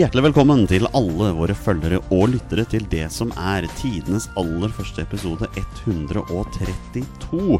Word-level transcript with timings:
Hjertelig 0.00 0.30
velkommen 0.30 0.62
til 0.64 0.86
alle 0.96 1.26
våre 1.36 1.52
følgere 1.52 1.98
og 2.14 2.30
lyttere 2.32 2.62
til 2.72 2.86
det 2.88 3.10
som 3.12 3.34
er 3.36 3.66
tidenes 3.76 4.30
aller 4.40 4.70
første 4.72 5.02
episode 5.04 5.44
132 5.84 7.58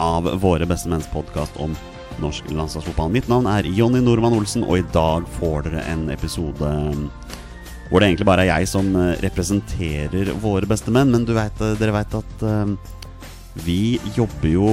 av 0.00 0.30
Våre 0.40 0.64
bestemenns 0.70 1.10
podkast 1.12 1.58
om 1.60 1.74
norsk 2.22 2.48
landslagsfotball. 2.48 3.12
Mitt 3.12 3.28
navn 3.28 3.50
er 3.52 3.68
Jonny 3.68 4.00
Normann 4.00 4.38
Olsen, 4.38 4.64
og 4.64 4.80
i 4.80 4.86
dag 4.94 5.28
får 5.36 5.66
dere 5.66 5.84
en 5.92 6.08
episode 6.14 6.70
hvor 7.90 8.00
det 8.00 8.08
egentlig 8.08 8.30
bare 8.30 8.46
er 8.46 8.54
jeg 8.54 8.72
som 8.72 8.88
eh, 8.96 9.12
representerer 9.26 10.32
våre 10.40 10.64
bestemenn. 10.70 11.12
Men 11.12 11.28
du 11.28 11.34
vet, 11.36 11.60
dere 11.76 11.98
veit 11.98 12.16
at 12.22 12.46
uh, 12.46 12.72
vi 13.64 13.98
jobber 14.14 14.48
jo, 14.48 14.70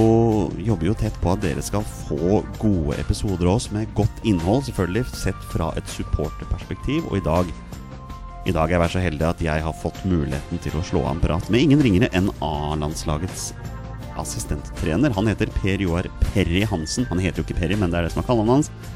jobber 0.60 0.90
jo, 0.90 0.94
tett 0.98 1.16
på 1.22 1.32
at 1.32 1.42
dere 1.44 1.62
skal 1.64 1.84
få 2.04 2.42
gode 2.60 2.98
episoder 3.00 3.48
av 3.48 3.58
oss 3.58 3.70
med 3.72 3.92
godt 3.96 4.24
innhold, 4.28 4.66
selvfølgelig 4.66 5.06
sett 5.16 5.46
fra 5.52 5.70
et 5.78 5.88
supporterperspektiv. 5.88 7.06
Og 7.08 7.18
i 7.18 7.24
dag, 7.24 7.52
i 8.44 8.52
dag 8.52 8.72
er 8.72 8.84
jeg 8.84 8.94
så 8.96 9.04
heldig 9.06 9.28
at 9.30 9.44
jeg 9.46 9.64
har 9.64 9.78
fått 9.80 10.02
muligheten 10.08 10.60
til 10.64 10.76
å 10.76 10.84
slå 10.84 11.04
av 11.06 11.14
en 11.14 11.22
prat 11.22 11.48
med 11.52 11.64
ingen 11.64 11.84
ringere 11.84 12.12
enn 12.12 12.28
A-landslagets 12.44 13.54
assistenttrener. 14.20 15.14
Han 15.16 15.30
heter 15.32 15.50
Per 15.54 15.80
Joar 15.82 16.10
Perry 16.28 16.64
Hansen. 16.68 17.08
Han 17.08 17.22
heter 17.22 17.40
jo 17.40 17.48
ikke 17.48 17.62
Perry, 17.62 17.78
men 17.80 17.90
det 17.90 17.98
er 17.98 18.06
det 18.06 18.14
som 18.14 18.22
er 18.22 18.28
kallenavnet 18.28 18.68
hans. 18.68 18.92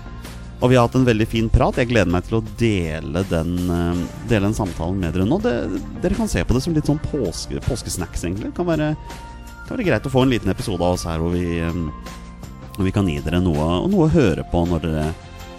Og 0.59 0.73
vi 0.73 0.75
har 0.75 0.89
hatt 0.89 0.97
en 0.99 1.07
veldig 1.07 1.27
fin 1.31 1.49
prat. 1.53 1.77
Jeg 1.79 1.91
gleder 1.93 2.11
meg 2.11 2.27
til 2.27 2.41
å 2.41 2.45
dele 2.59 3.23
den, 3.31 3.55
uh, 3.71 4.01
dele 4.31 4.49
den 4.49 4.57
samtalen 4.59 4.99
med 4.99 5.15
dere 5.15 5.27
nå. 5.29 5.39
Det, 5.43 5.55
dere 6.03 6.19
kan 6.19 6.31
se 6.31 6.43
på 6.43 6.57
det 6.57 6.63
som 6.65 6.75
litt 6.75 6.89
sånn 6.91 7.03
påske, 7.05 7.63
påskesnacks, 7.69 8.25
egentlig. 8.27 8.51
Det 8.51 8.59
kan 8.59 8.67
være, 8.67 8.89
kan 9.69 9.77
det 9.77 9.85
greit 9.85 10.07
å 10.09 10.13
få 10.13 10.25
en 10.25 10.33
liten 10.33 10.51
episode 10.51 10.81
av 10.81 10.97
oss 10.97 11.05
her 11.05 11.21
hvor 11.21 11.35
vi, 11.35 11.61
hvor 12.75 12.87
vi 12.87 12.93
kan 12.95 13.09
gi 13.11 13.19
dere 13.25 13.43
noe, 13.45 13.67
noe, 13.91 14.07
å 14.07 14.13
høre 14.13 14.47
på 14.49 14.65
når 14.71 14.87
dere 14.87 15.09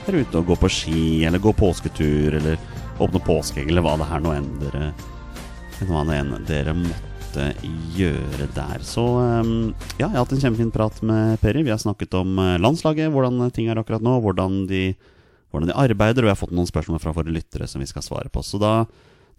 er 0.09 0.17
ute 0.23 0.39
og 0.39 0.47
går 0.49 0.57
på 0.63 0.71
ski, 0.73 1.03
eller 1.27 1.41
går 1.43 1.53
påsketur, 1.59 2.39
eller 2.39 2.57
åpner 2.99 3.21
påskeegg, 3.21 3.69
eller 3.69 3.85
hva 3.85 3.93
det 3.99 4.07
her 4.09 4.23
nå 4.25 4.33
enn 4.33 4.47
dere, 4.63 4.87
hva 5.85 6.01
det 6.07 6.17
enn 6.17 6.33
dere 6.47 6.73
måtte 6.73 7.45
gjøre 7.93 8.47
der. 8.55 8.81
Så 8.81 9.03
ja, 9.99 10.07
jeg 10.07 10.09
har 10.09 10.17
hatt 10.17 10.33
en 10.33 10.41
kjempefin 10.41 10.71
prat 10.73 10.97
med 11.05 11.37
Peri. 11.43 11.61
Vi 11.67 11.73
har 11.73 11.81
snakket 11.81 12.17
om 12.17 12.39
eh, 12.41 12.57
landslaget, 12.57 13.11
hvordan 13.13 13.51
ting 13.53 13.69
er 13.69 13.77
akkurat 13.77 14.01
nå, 14.01 14.15
hvordan 14.23 14.63
de, 14.71 14.95
hvordan 15.53 15.69
de 15.69 15.77
arbeider. 15.77 16.25
Og 16.25 16.31
vi 16.31 16.33
har 16.33 16.39
fått 16.39 16.55
noen 16.55 16.69
spørsmål 16.69 17.03
fra 17.03 17.13
våre 17.13 17.29
lyttere 17.33 17.69
som 17.69 17.83
vi 17.83 17.89
skal 17.89 18.05
svare 18.05 18.33
på. 18.33 18.41
Så 18.41 18.57
da, 18.61 18.87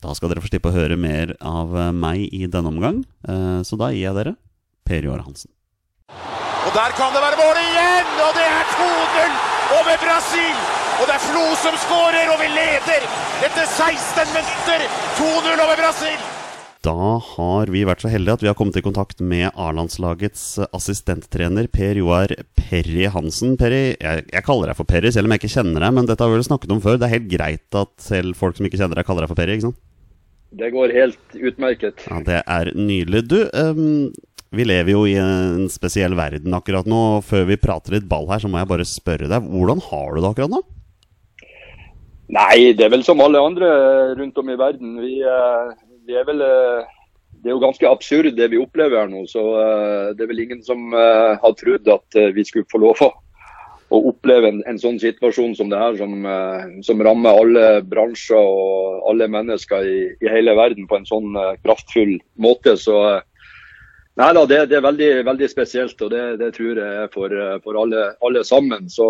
da 0.05 0.15
skal 0.15 0.31
dere 0.31 0.45
få 0.45 0.53
slippe 0.53 0.71
å 0.71 0.77
høre 0.77 1.01
mer 1.01 1.35
av 1.43 1.75
eh, 1.75 1.91
meg 1.91 2.29
i 2.31 2.47
denne 2.47 2.71
omgang. 2.71 3.03
Eh, 3.27 3.59
så 3.67 3.81
da 3.81 3.91
gir 3.91 4.07
jeg 4.07 4.19
dere 4.21 4.37
Per 4.87 5.07
Joar 5.07 5.23
Hansen. 5.27 5.53
Og 6.67 6.73
der 6.77 6.93
kan 6.99 7.15
det 7.15 7.23
være 7.25 7.41
mål 7.41 7.57
igjen! 7.63 8.11
Og 8.27 8.35
det 8.37 8.47
er 8.47 8.75
2-0 8.77 9.39
over 9.79 9.97
Brasil! 10.05 10.59
Og 11.01 11.09
det 11.09 11.15
er 11.17 11.23
Flo 11.25 11.47
som 11.63 11.79
skårer, 11.87 12.29
og 12.33 12.37
vi 12.43 12.51
leder 12.53 13.07
etter 13.47 13.65
16 13.65 14.35
minutter! 14.37 14.85
2-0 15.17 15.65
over 15.65 15.81
Brasil! 15.81 16.21
Da 16.85 17.17
har 17.21 17.69
vi 17.69 17.83
vært 17.85 18.01
så 18.01 18.09
heldige 18.09 18.39
at 18.39 18.43
vi 18.45 18.49
har 18.49 18.57
kommet 18.57 18.79
i 18.81 18.85
kontakt 18.85 19.19
med 19.21 19.51
A-landslagets 19.53 20.45
assistenttrener 20.73 21.69
Per 21.69 22.01
Joar 22.01 22.33
Perry 22.57 23.05
Hansen. 23.13 23.59
Perry, 23.61 23.99
jeg, 24.01 24.25
jeg, 24.31 24.45
kaller 24.47 24.73
deg 24.73 24.79
for 24.79 24.89
Perry 24.89 25.13
selv 25.13 25.29
om 25.29 25.35
jeg 25.35 25.43
ikke 25.43 25.55
kjenner 25.59 25.85
deg, 25.85 25.93
men 25.99 26.09
dette 26.09 26.25
har 26.25 26.33
vi 26.33 26.39
vel 26.39 26.47
snakket 26.49 26.73
om 26.73 26.81
før. 26.81 26.97
Det 26.97 27.09
er 27.09 27.17
helt 27.19 27.29
greit 27.35 27.81
at 27.83 27.93
selv 28.01 28.39
folk 28.41 28.57
som 28.57 28.69
ikke 28.69 28.81
kjenner 28.81 28.97
deg, 28.97 29.09
kaller 29.09 29.27
deg 29.27 29.33
for 29.33 29.41
Perry, 29.43 29.59
ikke 29.59 29.69
sant? 29.69 29.81
Det 30.51 30.73
går 30.75 30.95
helt 30.97 31.37
utmerket. 31.37 32.07
Ja, 32.09 32.23
Det 32.27 32.41
er 32.43 32.73
nydelig. 32.75 33.23
Du, 33.29 33.39
um, 33.55 34.09
vi 34.51 34.67
lever 34.67 34.91
jo 34.97 35.05
i 35.07 35.15
en 35.21 35.69
spesiell 35.71 36.17
verden 36.19 36.55
akkurat 36.57 36.89
nå. 36.91 37.01
og 37.17 37.27
Før 37.27 37.47
vi 37.47 37.61
prater 37.61 37.95
litt 37.97 38.09
ball 38.11 38.27
her, 38.31 38.43
så 38.43 38.51
må 38.51 38.59
jeg 38.59 38.71
bare 38.73 38.87
spørre 38.89 39.31
deg, 39.31 39.47
hvordan 39.47 39.83
har 39.87 40.15
du 40.15 40.23
det 40.23 40.31
akkurat 40.33 40.55
nå? 40.57 40.63
Nei, 42.35 42.73
det 42.79 42.87
er 42.87 42.93
vel 42.93 43.07
som 43.07 43.23
alle 43.23 43.43
andre 43.43 43.69
rundt 44.19 44.39
om 44.39 44.51
i 44.51 44.59
verden. 44.59 44.99
Vi, 45.03 45.17
vi 45.23 46.11
det 46.11 46.19
er 46.19 46.27
vel 46.27 46.43
eh, 46.47 46.91
det 47.41 47.51
er 47.51 47.55
jo 47.57 47.63
ganske 47.63 47.89
absurd 47.89 48.35
det 48.37 48.51
vi 48.53 48.61
opplever 48.61 49.01
her 49.01 49.11
nå. 49.11 49.25
så 49.31 49.41
uh, 49.41 50.11
Det 50.13 50.27
er 50.27 50.29
vel 50.29 50.43
ingen 50.43 50.61
som 50.67 50.93
har 50.93 51.55
trodd 51.57 51.87
at 51.89 52.19
vi 52.37 52.45
skulle 52.45 52.69
få 52.69 52.83
lov 52.83 53.01
å, 53.07 53.09
å 53.95 54.01
oppleve 54.11 54.51
en, 54.51 54.59
en, 54.69 54.81
sånn 54.83 54.99
situasjon 55.01 55.55
som 55.57 55.71
det 55.73 55.79
her, 55.81 55.97
som, 55.97 56.27
som, 56.85 57.01
rammer 57.07 57.41
alle 57.41 57.65
bransjer 57.89 58.37
og 58.37 59.09
alle 59.09 59.31
mennesker 59.33 59.89
i, 59.89 59.97
i 60.21 60.29
hele 60.29 60.53
verden 60.59 60.85
på 60.91 61.01
en 61.01 61.09
sånn 61.09 61.33
kraftfull 61.65 62.19
måte. 62.37 62.77
Så 62.77 62.99
nei 64.19 64.33
da, 64.35 64.43
det, 64.47 64.65
det, 64.71 64.79
er 64.79 64.87
veldig, 64.89 65.11
veldig 65.29 65.49
spesielt, 65.49 66.03
og 66.03 66.11
det, 66.11 66.25
det 66.41 66.51
tror 66.57 66.81
jeg 66.81 67.05
er 67.05 67.13
for, 67.13 67.37
for 67.65 67.79
alle, 67.83 68.09
alle, 68.27 68.43
sammen. 68.45 68.89
Så, 68.91 69.07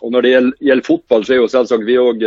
og 0.00 0.12
Når 0.12 0.22
det 0.22 0.32
gjelder, 0.34 0.58
gjelder, 0.70 0.88
fotball, 0.88 1.24
så 1.24 1.34
er 1.34 1.40
jo 1.42 1.52
selvsagt 1.52 1.86
vi 1.86 2.00
òg 2.00 2.26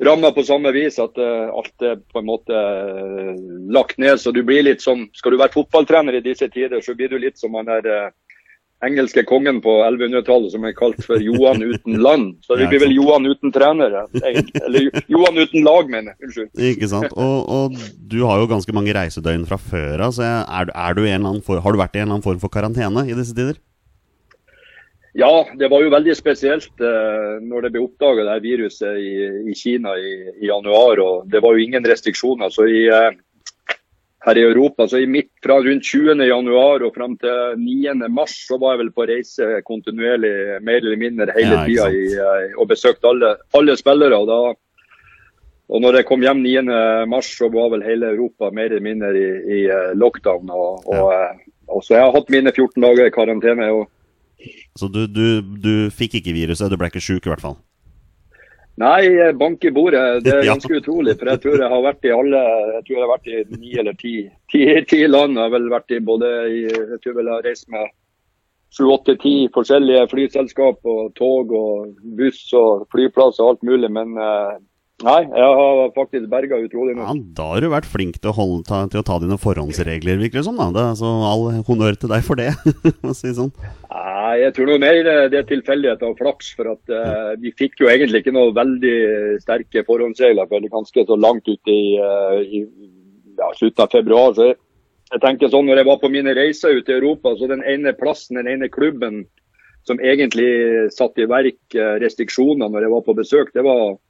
ramma 0.00 0.32
på 0.32 0.42
samme 0.42 0.72
vis. 0.72 0.98
At 0.98 1.18
eh, 1.18 1.48
alt 1.48 1.82
er 1.82 2.00
på 2.12 2.20
en 2.20 2.28
måte 2.28 2.56
uh, 2.56 3.34
lagt 3.72 3.98
ned. 3.98 4.20
Så 4.20 4.32
du 4.32 4.42
blir 4.42 4.64
litt 4.64 4.82
som 4.82 5.08
Skal 5.14 5.34
du 5.34 5.40
være 5.40 5.54
fotballtrener 5.54 6.18
i 6.18 6.24
disse 6.24 6.48
tider, 6.48 6.80
så 6.80 6.94
blir 6.94 7.08
du 7.12 7.18
litt 7.18 7.38
som 7.38 7.54
han 7.58 7.68
der 7.68 7.90
uh, 7.90 8.10
engelske 8.86 9.24
kongen 9.28 9.60
på 9.64 9.72
1100-tallet 9.84 10.54
som 10.54 10.64
er 10.64 10.74
kalt 10.76 11.00
for 11.04 11.22
Johan 11.22 11.62
uten 11.72 12.00
land. 12.02 12.34
Så 12.46 12.58
det 12.58 12.70
blir 12.72 12.82
vel 12.84 12.94
Johan 12.96 13.28
uten 13.28 13.54
trener. 13.54 13.96
Eller 14.20 14.90
Johan 15.10 15.40
uten 15.40 15.64
lag, 15.66 15.90
mener 15.90 16.12
jeg. 16.12 16.28
Unnskyld. 16.28 16.52
Ikke 16.72 16.90
sant. 16.90 17.16
Og, 17.16 17.38
og, 17.48 17.80
du 18.10 18.22
har 18.26 18.40
jo 18.40 18.50
ganske 18.50 18.76
mange 18.76 18.94
reisedøgn 18.96 19.48
fra 19.48 19.60
før 19.60 20.06
av. 20.06 20.14
Så 20.16 20.26
er, 20.26 20.70
er 20.70 20.96
du 20.96 21.04
for, 21.46 21.60
har 21.60 21.72
du 21.72 21.80
vært 21.80 21.96
i 21.96 22.02
en 22.02 22.08
eller 22.08 22.18
annen 22.18 22.26
form 22.26 22.40
for 22.42 22.52
karantene 22.52 23.06
i 23.08 23.16
disse 23.16 23.36
tider? 23.36 23.60
Ja, 25.18 25.46
det 25.58 25.66
var 25.72 25.82
jo 25.82 25.90
veldig 25.90 26.14
spesielt 26.14 26.82
eh, 26.86 27.38
når 27.42 27.64
det 27.64 27.70
ble 27.74 27.82
oppdaga 27.82 28.28
det 28.28 28.44
viruset 28.44 28.98
i, 29.02 29.14
i 29.50 29.54
Kina 29.58 29.96
i, 29.98 30.12
i, 30.36 30.46
januar. 30.46 31.02
og 31.02 31.30
Det 31.30 31.42
var 31.42 31.56
jo 31.56 31.64
ingen 31.64 31.86
restriksjoner. 31.86 32.52
så 32.54 32.68
i, 32.70 32.84
eh, 32.86 33.10
her 34.26 34.36
i 34.36 34.42
Europa, 34.44 34.84
så 34.88 35.00
i 35.00 35.06
midt 35.08 35.30
fra 35.42 35.56
rundt 35.64 35.86
20. 35.88 36.20
januar 36.28 36.82
og 36.84 36.94
frem 36.94 37.14
til 37.20 37.60
9. 37.60 38.08
mars, 38.12 38.34
så 38.48 38.58
var 38.60 38.74
jeg 38.74 38.82
vel 38.82 38.90
på 38.96 39.06
reise 39.08 39.60
kontinuerlig 39.64 40.32
mer 40.66 40.82
eller 40.82 41.00
mindre 41.00 41.36
hele 41.36 41.54
ja, 41.56 41.62
tida 41.64 41.86
eh, 41.88 42.58
og 42.60 42.68
besøkte 42.68 43.08
alle, 43.08 43.36
alle 43.56 43.78
spillere. 43.80 44.18
og 44.18 44.28
da 44.28 44.40
og 45.70 45.78
når 45.84 46.00
jeg 46.00 46.06
kom 46.08 46.24
hjem 46.26 46.42
9. 46.42 46.62
mars, 47.06 47.30
så 47.38 47.46
var 47.52 47.70
vel 47.70 47.84
hele 47.86 48.10
Europa 48.10 48.50
mer 48.50 48.72
eller 48.72 48.82
mindre 48.82 49.12
i, 49.14 49.26
i 49.54 49.60
eh, 49.70 49.92
lockdown. 49.94 50.50
Og, 50.50 50.82
og, 50.90 51.12
ja. 51.14 51.28
Eh, 51.30 51.50
og, 51.70 51.84
så 51.86 51.94
jeg 51.94 52.02
har 52.02 52.16
hatt 52.16 52.32
mine 52.34 52.50
14 52.50 52.82
dager 52.82 53.06
i 53.06 53.14
karantene. 53.14 53.70
og 53.78 53.86
så 54.74 54.88
du, 54.90 55.04
du, 55.06 55.26
du 55.62 55.74
fikk 55.94 56.18
ikke 56.18 56.34
viruset, 56.34 56.72
du 56.72 56.78
ble 56.80 56.88
ikke 56.90 57.04
sjuk 57.04 57.28
i 57.28 57.30
hvert 57.30 57.44
fall? 57.44 57.58
Nei, 58.80 59.32
bank 59.36 59.64
i 59.64 59.72
bordet. 59.76 60.24
Det 60.24 60.32
er 60.32 60.46
ganske 60.52 60.72
ja. 60.72 60.80
utrolig. 60.80 61.16
For 61.20 61.30
jeg 61.32 61.42
tror 61.42 61.64
jeg 61.64 61.72
har 61.74 61.86
vært 61.86 62.06
i 62.08 62.12
alle 62.16 62.42
Jeg 62.76 62.84
tror 62.86 62.96
jeg 62.96 63.04
har 63.04 63.12
vært 63.14 63.30
i 63.30 63.40
ni 63.60 63.72
eller 63.82 63.96
ti, 64.00 64.14
ti, 64.52 64.66
ti 64.88 65.00
land. 65.08 65.36
Jeg 65.36 65.48
har 65.48 65.56
vel 65.56 65.72
vært 65.72 65.96
i 65.96 66.00
både 66.04 66.30
i, 66.48 66.62
Jeg 66.68 67.00
tror 67.02 67.18
vel 67.18 67.28
jeg 67.28 67.36
har 67.36 67.48
reist 67.50 67.68
med 67.72 67.90
sju, 68.70 68.84
åtte, 68.94 69.16
ti 69.18 69.34
forskjellige 69.54 70.08
flyselskap 70.12 70.86
og 70.86 71.14
tog 71.18 71.52
og 71.58 71.94
buss 72.16 72.44
og 72.56 72.86
flyplass 72.94 73.40
og 73.42 73.54
alt 73.54 73.64
mulig. 73.66 73.90
Men 73.92 74.14
uh, 74.16 74.56
Nei, 75.00 75.20
jeg 75.32 75.52
har 75.56 75.92
faktisk 75.96 76.26
berga 76.28 76.58
utrolig 76.60 76.92
mye. 76.92 77.06
Ja, 77.06 77.14
da 77.38 77.44
har 77.54 77.64
du 77.64 77.70
vært 77.72 77.88
flink 77.88 78.18
til 78.20 78.32
å, 78.32 78.34
holde, 78.36 78.64
ta, 78.68 78.82
til 78.92 79.00
å 79.00 79.04
ta 79.06 79.16
dine 79.22 79.38
forhåndsregler, 79.40 80.18
virker 80.20 80.40
det 80.40 80.44
som. 80.44 80.58
Da. 80.60 80.66
Det, 80.76 80.84
så 81.00 81.12
all 81.24 81.44
honnør 81.64 81.96
til 81.96 82.12
deg 82.12 82.26
for 82.26 82.40
det, 82.40 82.50
å 83.08 83.14
si 83.16 83.32
sånn. 83.36 83.48
Nei, 83.88 84.34
jeg 84.42 84.54
tror 84.56 84.68
noe 84.68 84.82
mer 84.82 85.00
det 85.32 85.38
er 85.40 85.46
tilfeldighet 85.48 86.04
og 86.04 86.20
flaks. 86.20 86.50
For 86.58 86.74
at 86.74 86.92
uh, 86.92 87.32
vi 87.40 87.54
fikk 87.56 87.80
jo 87.80 87.88
egentlig 87.92 88.20
ikke 88.20 88.34
noe 88.36 88.52
veldig 88.56 88.96
sterke 89.40 89.86
forhåndsregler 89.88 90.50
før 90.52 90.68
ganske 90.68 91.06
så 91.08 91.18
langt 91.20 91.48
ut 91.48 91.72
i, 91.72 91.80
uh, 91.96 92.36
i 92.44 92.66
ja, 93.40 93.48
slutten 93.56 93.86
av 93.86 93.96
februar. 93.96 94.36
Så 94.36 94.50
jeg, 94.50 94.60
jeg 95.14 95.24
tenker 95.24 95.54
sånn, 95.54 95.64
når 95.70 95.80
jeg 95.80 95.90
var 95.94 96.04
på 96.04 96.12
mine 96.12 96.36
reiser 96.36 96.76
ut 96.76 96.92
i 96.92 96.98
Europa, 96.98 97.32
så 97.40 97.48
den 97.48 97.64
ene 97.64 97.96
plassen, 97.96 98.36
den 98.42 98.52
ene 98.52 98.68
klubben 98.68 99.24
som 99.88 99.96
egentlig 100.04 100.52
satte 100.92 101.24
i 101.24 101.30
verk 101.30 101.80
uh, 101.80 101.96
restriksjoner 102.04 102.68
når 102.68 102.84
jeg 102.84 102.96
var 102.98 103.08
på 103.08 103.16
besøk, 103.16 103.56
det 103.56 103.64
var 103.64 103.96
Eh, 103.96 104.09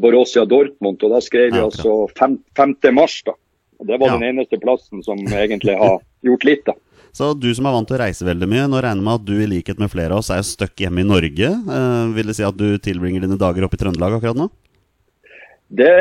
Borussia 0.00 0.44
Dortmund. 0.46 1.02
og 1.02 1.10
Da 1.16 1.20
skrev 1.24 1.52
vi 1.52 1.62
altså 1.62 2.04
5. 2.18 2.38
mars. 2.94 3.22
da. 3.26 3.34
Og 3.80 3.86
Det 3.86 3.98
var 4.00 4.14
ja. 4.14 4.18
den 4.18 4.28
eneste 4.34 4.60
plassen 4.62 5.02
som 5.02 5.18
egentlig 5.18 5.76
har 5.78 6.00
gjort 6.22 6.44
litt. 6.44 6.64
da. 6.66 6.74
Så 7.14 7.30
du 7.38 7.52
som 7.54 7.66
er 7.68 7.74
vant 7.76 7.86
til 7.86 7.94
å 7.94 8.02
reise 8.02 8.26
veldig 8.26 8.46
mye, 8.50 8.66
nå 8.66 8.80
regner 8.82 8.98
jeg 8.98 9.06
med 9.06 9.20
at 9.20 9.26
du 9.28 9.34
i 9.38 9.46
likhet 9.46 9.78
med 9.78 9.90
flere 9.92 10.16
av 10.16 10.22
oss 10.24 10.32
er 10.34 10.42
stuck 10.42 10.74
hjemme 10.82 11.04
i 11.04 11.06
Norge. 11.06 11.46
Eh, 11.46 12.06
vil 12.16 12.26
det 12.26 12.34
si 12.34 12.46
at 12.46 12.56
du 12.58 12.74
tilbringer 12.82 13.22
dine 13.22 13.38
dager 13.38 13.66
oppe 13.66 13.78
i 13.78 13.82
Trøndelag 13.84 14.16
akkurat 14.16 14.40
nå? 14.40 14.48
Det 15.74 15.92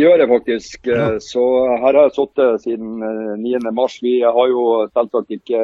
gjør 0.00 0.24
jeg 0.24 0.30
faktisk. 0.30 0.88
Ja. 0.88 1.18
Så 1.20 1.42
her 1.76 1.92
har 1.92 2.08
jeg 2.08 2.16
sittet 2.16 2.64
siden 2.64 3.04
9.3. 3.44 3.72
mars. 3.76 3.98
vi 4.02 4.20
har 4.24 4.48
jo 4.48 4.86
selvsagt 4.92 5.32
ikke 5.38 5.60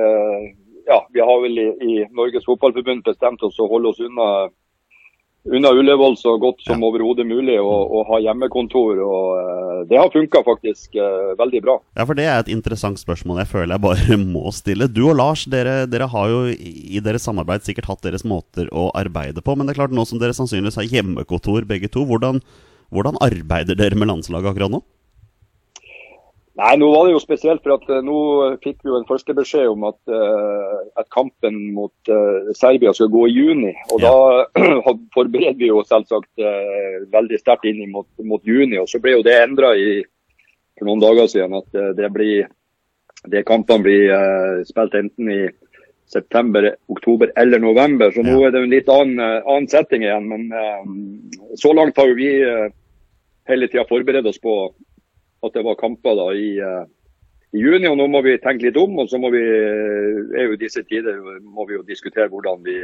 Ja, 0.89 1.03
vi 1.13 1.21
har 1.21 1.41
vel 1.43 1.59
i, 1.61 1.67
i 1.85 1.97
Norges 2.17 2.47
Fotballforbund 2.49 3.03
bestemt 3.05 3.43
oss 3.45 3.59
å 3.61 3.69
holde 3.69 3.91
oss 3.91 4.01
unna 4.01 4.49
unna 5.55 5.71
Ullevål 5.75 6.17
så 6.21 6.35
godt 6.41 6.63
som 6.67 6.83
ja. 6.83 6.89
overhodet 6.89 7.27
mulig 7.27 7.57
og, 7.61 7.93
og, 7.93 8.03
ha 8.11 8.21
hjemmekontor. 8.27 9.01
og 9.05 9.25
uh, 9.39 9.81
Det 9.91 9.99
har 10.01 10.13
funka 10.13 10.43
faktisk 10.47 10.99
uh, 10.99 11.35
veldig 11.39 11.63
bra. 11.65 11.79
Ja, 11.99 12.07
for 12.09 12.19
Det 12.19 12.27
er 12.29 12.43
et 12.43 12.53
interessant 12.53 13.01
spørsmål 13.01 13.43
jeg 13.43 13.53
føler 13.53 13.77
jeg 13.77 13.85
bare 13.87 14.21
må 14.37 14.53
stille. 14.55 14.91
Du 14.91 15.05
og 15.09 15.19
Lars, 15.21 15.47
dere, 15.51 15.81
dere 15.91 16.11
har 16.13 16.33
jo 16.33 16.45
i 16.53 17.03
deres 17.05 17.27
samarbeid 17.29 17.67
sikkert 17.67 17.91
hatt 17.93 18.07
deres 18.07 18.27
måter 18.29 18.71
å 18.73 18.91
arbeide 18.99 19.45
på. 19.45 19.57
Men 19.57 19.67
det 19.67 19.77
er 19.77 19.83
klart 19.83 19.97
nå 19.97 20.07
som 20.09 20.21
dere 20.23 20.37
sannsynligvis 20.37 20.81
har 20.81 20.91
hjemmekontor 20.93 21.69
begge 21.69 21.91
to, 21.93 22.05
hvordan, 22.09 22.43
hvordan 22.95 23.21
arbeider 23.25 23.79
dere 23.79 23.99
med 23.99 24.13
landslaget 24.13 24.53
akkurat 24.53 24.79
nå? 24.79 24.85
Nei, 26.59 26.73
nå 26.75 26.89
var 26.91 27.07
det 27.07 27.13
jo 27.13 27.21
spesielt, 27.23 27.61
for 27.63 27.77
at 27.77 27.85
uh, 27.87 28.01
nå 28.03 28.21
fikk 28.65 28.81
vi 28.83 28.91
jo 28.91 28.99
en 28.99 29.07
første 29.07 29.35
beskjed 29.37 29.69
om 29.71 29.85
at, 29.87 29.99
uh, 30.11 30.81
at 30.99 31.07
kampen 31.15 31.59
mot 31.77 32.11
uh, 32.11 32.51
Serbia 32.59 32.91
skulle 32.97 33.15
gå 33.15 33.29
i 33.29 33.37
juni. 33.37 33.71
Og 33.95 34.03
ja. 34.03 34.11
da 34.11 34.65
forbereder 35.15 35.61
vi 35.61 35.71
jo 35.71 35.85
selvsagt 35.87 36.43
veldig 37.15 37.39
sterkt 37.39 37.69
inn 37.71 37.85
mot, 37.93 38.09
mot, 38.27 38.43
juni. 38.43 38.81
Og 38.83 38.91
så 38.91 38.99
ble 39.03 39.15
jo 39.15 39.27
det 39.27 39.37
endra 39.39 39.71
for 39.71 40.91
noen 40.91 41.05
dager 41.05 41.31
siden. 41.31 41.55
At 41.61 41.95
det 41.99 42.11
blir 42.17 42.51
de 43.31 43.43
kampene 43.47 43.83
blir 43.83 44.65
spilt 44.67 44.95
enten 44.95 45.31
i 45.31 45.41
september, 46.11 46.73
oktober 46.91 47.31
eller 47.39 47.63
november. 47.63 48.11
Så 48.15 48.23
nå 48.27 48.35
er 48.47 48.55
det 48.55 48.65
en 48.65 48.75
litt 48.75 48.91
annen, 48.91 49.23
annen 49.45 49.71
setting 49.71 50.07
igjen. 50.07 50.27
Men 50.31 51.55
så 51.59 51.71
langt 51.75 51.99
har 51.99 52.11
jo 52.11 52.19
vi 52.19 52.31
hele 53.49 53.71
tida 53.71 53.87
forberedt 53.87 54.27
oss 54.27 54.43
på 54.43 54.59
at 55.45 55.55
det 55.55 55.65
var 55.67 55.79
kamper 55.81 56.17
da 56.19 56.29
i, 56.35 56.49
uh, 56.61 56.87
i, 57.55 57.63
juni. 57.63 57.87
og 57.91 57.99
Nå 58.01 58.09
må 58.13 58.23
vi 58.27 58.39
tenke 58.43 58.69
litt 58.69 58.79
om, 58.81 58.97
og 59.03 59.11
så 59.11 59.21
må 59.21 59.31
vi, 59.35 59.43
er 59.43 60.49
jo 60.49 60.61
disse 60.61 60.83
tider 60.89 61.21
må 61.43 61.69
vi 61.69 61.79
jo 61.79 61.85
diskutere 61.87 62.31
hvordan 62.33 62.65
vi, 62.67 62.81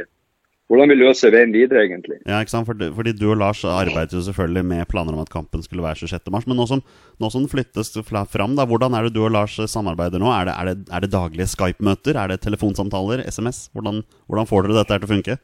hvordan 0.71 0.89
vi 0.89 0.97
løser 0.97 1.33
veien 1.35 1.53
videre, 1.53 1.83
egentlig. 1.85 2.17
Ja, 2.23 2.39
ikke 2.41 2.55
sant? 2.55 2.67
Fordi, 2.69 2.89
fordi 2.95 3.15
du 3.17 3.27
og 3.29 3.39
Lars 3.41 3.63
arbeidet 3.69 4.17
jo 4.17 4.23
selvfølgelig 4.25 4.65
med 4.71 4.87
planer 4.89 5.17
om 5.17 5.23
at 5.25 5.33
kampen 5.33 5.65
skulle 5.65 5.85
være 5.85 6.07
26.3. 6.07 6.45
Men 6.47 6.61
nå 6.61 6.67
som, 6.71 6.83
nå 7.21 7.31
som 7.33 7.43
den 7.43 7.51
flyttes 7.51 7.91
fram, 8.05 8.55
da, 8.57 8.67
hvordan 8.69 8.97
er 8.97 9.07
det 9.07 9.15
du 9.17 9.21
og 9.25 9.35
Lars 9.35 9.59
samarbeider 9.71 10.23
nå? 10.23 10.31
Er 10.33 10.49
det, 10.49 10.55
er 10.55 10.71
det, 10.71 10.77
er 10.89 11.05
det 11.05 11.11
daglige 11.13 11.51
Skype-møter? 11.53 12.17
Er 12.17 12.33
det 12.33 12.41
telefonsamtaler? 12.45 13.27
SMS? 13.29 13.67
Hvordan, 13.75 14.01
hvordan 14.25 14.49
får 14.49 14.65
dere 14.65 14.79
dette 14.79 14.97
til 14.97 15.09
å 15.09 15.13
funke? 15.13 15.37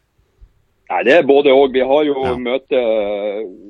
Nei, 0.91 1.03
Det 1.07 1.13
er 1.15 1.27
både 1.27 1.53
og. 1.55 1.71
Vi 1.71 1.85
har 1.87 2.03
jo 2.03 2.17
ja. 2.25 2.33
møte 2.35 2.81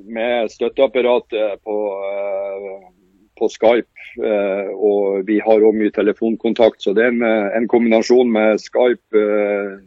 med 0.09 0.49
støtteapparatet 0.55 1.61
på 1.65 1.75
uh, 1.93 2.87
på 3.41 3.49
Skype. 3.49 3.89
Eh, 4.21 4.69
og 4.75 5.25
vi 5.27 5.39
har 5.41 5.63
òg 5.63 5.77
mye 5.77 5.93
telefonkontakt, 5.95 6.81
så 6.83 6.93
det 6.97 7.07
er 7.07 7.15
en, 7.15 7.23
eh, 7.25 7.57
en 7.57 7.67
kombinasjon 7.71 8.31
med 8.31 8.61
Skype, 8.61 9.17
eh, 9.17 9.79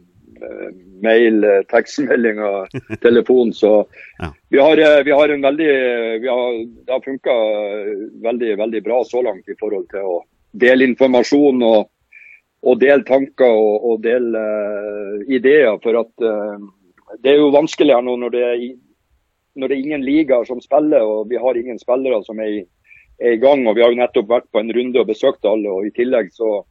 mail, 1.05 1.45
tekstmeldinger, 1.71 2.69
telefon. 3.05 3.53
Så 3.53 3.73
ja. 4.19 4.31
vi, 4.49 4.59
har, 4.59 4.81
vi, 5.07 5.11
har, 5.11 5.29
en 5.29 5.45
veldig 5.45 5.73
vi 6.21 6.27
har, 6.27 6.61
Det 6.85 6.93
har 6.93 7.03
funka 7.05 7.35
veldig, 8.23 8.55
veldig 8.57 8.81
bra 8.83 9.03
så 9.03 9.21
langt 9.25 9.47
i 9.49 9.57
forhold 9.59 9.87
til 9.93 10.03
å 10.05 10.17
dele 10.55 10.87
informasjon 10.87 11.63
og, 11.65 11.89
og 12.65 12.79
dele 12.81 13.03
tanker 13.07 13.51
og, 13.51 13.85
og 13.89 14.01
dele 14.03 14.39
uh, 14.39 15.23
ideer. 15.27 15.75
For 15.83 15.99
at 15.99 16.23
uh, 16.23 16.59
det 17.23 17.33
er 17.33 17.41
jo 17.41 17.53
vanskeligere 17.55 18.05
nå 18.05 18.15
når 18.21 18.35
det 18.35 18.45
er, 18.45 18.63
når 19.55 19.71
det 19.71 19.77
er 19.77 19.83
ingen 19.83 20.05
ligaer 20.05 20.47
som 20.47 20.61
spiller, 20.63 21.03
og 21.03 21.29
vi 21.31 21.39
har 21.41 21.59
ingen 21.59 21.79
spillere 21.79 22.21
som 22.25 22.39
er 22.43 22.59
i 22.59 22.63
er 23.19 23.35
i 23.35 23.41
gang. 23.41 23.65
og 23.67 23.75
Vi 23.75 23.83
har 23.83 23.91
jo 23.93 23.99
nettopp 23.99 24.31
vært 24.31 24.47
på 24.51 24.61
en 24.61 24.71
runde 24.75 25.01
og 25.01 25.09
besøkt 25.09 25.45
alle. 25.45 25.69
og 25.69 25.87
I 25.87 25.93
tillegg 25.95 26.31
så, 26.33 26.63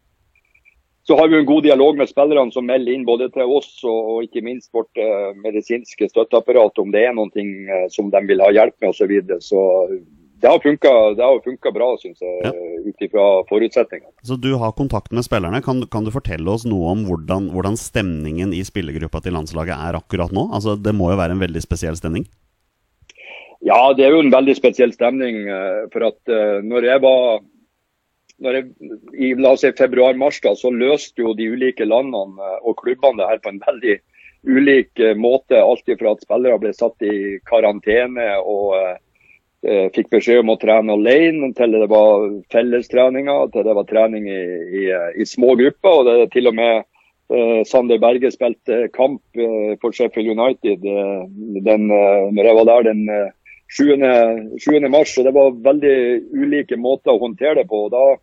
så 1.05 1.19
har 1.21 1.29
vi 1.29 1.39
en 1.39 1.49
god 1.49 1.63
dialog 1.67 1.97
med 2.01 2.11
spillerne 2.11 2.53
som 2.53 2.67
melder 2.67 2.93
inn 2.93 3.07
både 3.09 3.31
til 3.35 3.55
oss 3.59 3.73
og, 3.85 4.11
og 4.15 4.27
ikke 4.29 4.45
minst 4.45 4.73
vårt 4.73 5.01
eh, 5.01 5.33
medisinske 5.45 6.09
støtteapparat 6.11 6.79
om 6.83 6.93
det 6.95 7.07
er 7.09 7.17
noe 7.17 7.33
eh, 7.47 7.89
som 7.93 8.13
de 8.13 8.23
vil 8.29 8.45
ha 8.45 8.53
hjelp 8.53 8.77
med 8.81 8.93
osv. 8.93 9.03
Så, 9.03 9.11
videre. 9.11 9.41
så 9.45 9.65
det 10.45 10.51
har 10.51 11.41
funka 11.41 11.71
bra, 11.73 11.87
syns 11.97 12.21
jeg, 12.21 12.41
ja. 12.45 12.51
ut 12.85 13.05
ifra 13.07 13.25
forutsetningene. 13.49 14.13
Så 14.29 14.37
du 14.37 14.51
har 14.61 14.75
kontakt 14.77 15.13
med 15.13 15.25
spillerne. 15.25 15.63
Kan, 15.65 15.87
kan, 15.89 16.05
du 16.05 16.13
fortelle 16.13 16.51
oss 16.53 16.67
noe 16.69 16.91
om 16.93 17.07
hvordan, 17.09 17.49
hvordan 17.55 17.79
stemningen 17.81 18.53
i 18.53 18.61
spillergruppa 18.67 19.23
til 19.25 19.33
landslaget 19.39 19.73
er 19.73 19.97
akkurat 19.97 20.35
nå? 20.37 20.51
Altså, 20.53 20.77
Det 20.77 20.93
må 20.93 21.09
jo 21.13 21.21
være 21.21 21.39
en 21.39 21.41
veldig 21.41 21.65
spesiell 21.65 21.97
stemning? 21.97 22.29
Ja, 23.65 23.95
det 23.97 24.05
er 24.05 24.13
jo 24.13 24.21
en 24.21 24.33
veldig 24.33 24.55
spesiell 24.59 24.93
stemning. 24.93 25.47
Eh, 25.49 25.85
for 25.93 26.05
at 26.11 26.33
uh, 26.33 26.61
når 26.65 26.89
jeg 26.91 27.01
var 27.05 27.43
når 28.45 28.57
jeg, 28.59 28.65
I 29.15 29.29
la 29.39 29.55
oss 29.55 29.63
si 29.63 29.71
februar-mars 29.79 30.41
da, 30.45 30.53
så 30.59 30.73
løste 30.75 31.23
jo 31.23 31.33
de 31.39 31.47
ulike 31.55 31.87
landene 31.87 32.35
uh, 32.43 32.59
og 32.61 32.77
klubbene 32.83 33.23
det 33.23 33.29
her 33.31 33.41
på 33.41 33.55
en 33.55 33.63
veldig 33.63 33.95
ulik 34.45 35.01
uh, 35.01 35.15
måte. 35.17 35.63
Alt 35.63 35.89
fra 35.89 36.13
at 36.13 36.27
spillere 36.27 36.61
ble 36.61 36.75
satt 36.77 37.07
i 37.07 37.39
karantene 37.49 38.35
og 38.43 39.01
fikk 39.65 40.11
beskjed 40.13 40.43
om 40.43 40.51
å 40.53 40.59
trene 40.61 40.93
alene, 40.93 41.47
til 41.57 41.73
det 41.73 41.87
var 41.89 42.27
fellestreninger, 42.53 43.47
til 43.55 43.65
det 43.65 43.73
var 43.79 43.87
trening 43.89 44.27
i, 44.29 44.43
i, 44.77 44.83
i 45.17 45.25
små 45.25 45.55
grupper. 45.57 45.89
og 45.89 46.05
det 46.05 46.17
er 46.19 46.29
til 46.35 46.51
og 46.51 46.59
med 46.59 47.65
Sander 47.65 47.97
Berge 48.03 48.29
spilte 48.29 48.91
kamp 48.93 49.41
for 49.81 49.97
Sheffield 49.97 50.37
United 50.37 50.85
den, 50.85 51.89
når 51.89 52.43
jeg 52.45 52.59
var 52.59 52.69
der 52.69 52.91
den 52.91 53.01
7. 53.73 53.97
mars, 54.89 55.17
og 55.19 55.25
Det 55.25 55.35
var 55.35 55.57
veldig 55.65 55.97
ulike 56.35 56.77
måter 56.77 57.15
å 57.15 57.23
håndtere 57.23 57.63
det 57.63 57.69
på. 57.71 57.89
da, 57.93 58.17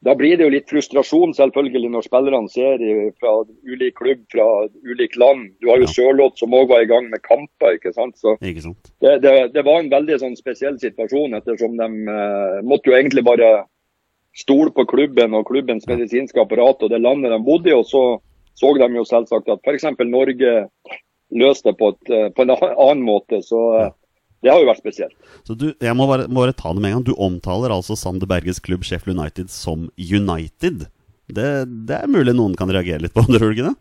da 0.00 0.14
blir 0.16 0.38
det 0.38 0.46
jo 0.46 0.52
litt 0.52 0.70
frustrasjon 0.70 1.34
selvfølgelig 1.36 1.90
når 1.92 2.06
spillerne 2.06 2.48
ser 2.48 2.80
fra 3.20 3.34
ulik 3.68 3.98
klubb, 3.98 4.22
fra 4.32 4.46
ulik 4.84 5.16
land. 5.20 5.50
Du 5.60 5.68
har 5.68 5.82
jo 5.82 5.88
ja. 5.88 5.92
Sørloth 5.92 6.40
som 6.40 6.56
òg 6.56 6.70
var 6.70 6.84
i 6.84 6.88
gang 6.88 7.10
med 7.12 7.20
kamper. 7.26 7.76
ikke 7.76 7.92
sant? 7.92 8.16
Så 8.16 8.38
ikke 8.40 8.64
sant? 8.64 8.92
Det, 9.00 9.18
det, 9.24 9.52
det, 9.52 9.64
var 9.66 9.82
en 9.82 9.92
veldig 9.92 10.16
sånn 10.22 10.38
spesiell 10.40 10.80
situasjon, 10.80 11.36
ettersom 11.36 11.76
de 11.76 11.90
eh, 12.14 12.56
måtte 12.64 12.88
jo 12.88 12.96
egentlig 12.96 13.26
bare 13.28 13.50
stole 14.36 14.72
på 14.72 14.86
klubben 14.88 15.34
og 15.36 15.48
klubbens 15.50 15.88
medisinske 15.90 16.40
apparat 16.40 16.80
og 16.80 16.92
det 16.92 17.02
landet 17.02 17.34
de 17.34 17.40
bodde 17.44 17.72
i. 17.72 17.76
Og 17.76 17.84
så 17.88 18.04
så 18.60 18.74
de 18.76 18.88
jo 18.92 19.06
selvsagt 19.08 19.48
at 19.48 19.62
f.eks. 19.64 19.86
Norge 20.04 20.52
løste 21.30 21.70
det 21.70 21.78
på, 21.78 21.92
et, 21.94 22.12
eh, 22.12 22.28
på 22.34 22.44
en 22.44 22.52
annen 22.56 23.04
måte. 23.06 23.42
så 23.44 23.60
ja. 23.78 23.88
Det 24.40 24.48
har 24.48 24.62
jo 24.62 24.68
vært 24.70 24.80
spesielt. 24.80 25.16
Så 25.44 25.54
du, 25.58 25.66
Jeg 25.76 25.96
må 25.96 26.06
bare, 26.08 26.26
må 26.28 26.44
bare, 26.44 26.56
ta 26.56 26.72
det 26.72 26.80
med 26.80 26.90
en 26.92 26.98
gang. 26.98 27.08
Du 27.10 27.14
omtaler 27.20 27.74
altså 27.74 27.96
Sander 27.98 28.28
Berges 28.28 28.60
klubb 28.64 28.86
Sheffield 28.88 29.18
United 29.18 29.52
som 29.52 29.90
United. 30.00 30.86
Det, 31.30 31.48
det, 31.86 31.98
er 31.98 32.10
mulig 32.10 32.34
noen 32.34 32.56
kan 32.58 32.72
reagere 32.72 33.04
litt 33.04 33.14
på, 33.16 33.26
tror 33.28 33.50
du 33.50 33.56
ikke 33.56 33.68
det? 33.68 33.76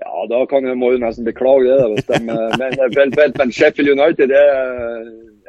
Ja, 0.00 0.22
da 0.30 0.38
kan 0.48 0.64
jeg, 0.64 0.78
må 0.80 0.94
jeg 0.94 1.02
nesten 1.02 1.28
beklage 1.28 1.68
det. 1.68 1.90
Hvis 1.92 2.08
de, 2.08 2.22
men, 2.24 2.78
men, 2.96 3.12
men, 3.36 3.52
Sheffield 3.52 3.92
United 3.92 4.32
det 4.32 4.46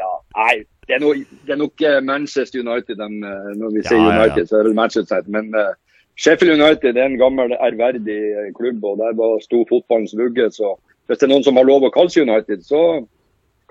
ja, 0.01 0.11
Nei, 0.35 0.57
det 0.89 0.97
er, 0.97 1.03
nok, 1.05 1.31
det 1.47 1.55
er 1.55 1.61
nok 1.61 1.85
eh, 1.87 2.01
Manchester 2.03 2.59
United 2.65 2.99
de, 2.99 3.07
eh, 3.07 3.49
Når 3.61 3.73
vi 3.77 3.85
sier 3.85 4.01
United, 4.01 4.41
ja, 4.41 4.43
ja. 4.43 4.49
så 4.49 4.59
er 4.59 4.67
det 4.67 4.75
Manchester 4.75 5.15
United. 5.15 5.31
Men 5.37 5.55
uh, 5.55 5.71
Sheffield 6.19 6.59
United 6.59 6.99
er 6.99 7.07
en 7.07 7.19
gammel, 7.21 7.55
ærverdig 7.55 8.19
klubb, 8.57 8.83
og 8.83 8.99
der 8.99 9.15
var 9.15 9.39
sto 9.45 9.63
fotballens 9.69 10.17
vugge. 10.19 10.49
Så 10.51 10.75
hvis 11.07 11.21
det 11.21 11.29
er 11.29 11.31
noen 11.31 11.47
som 11.47 11.59
har 11.59 11.69
lov 11.69 11.87
å 11.87 11.93
kalle 11.95 12.11
seg 12.11 12.27
United, 12.27 12.67
så 12.67 12.81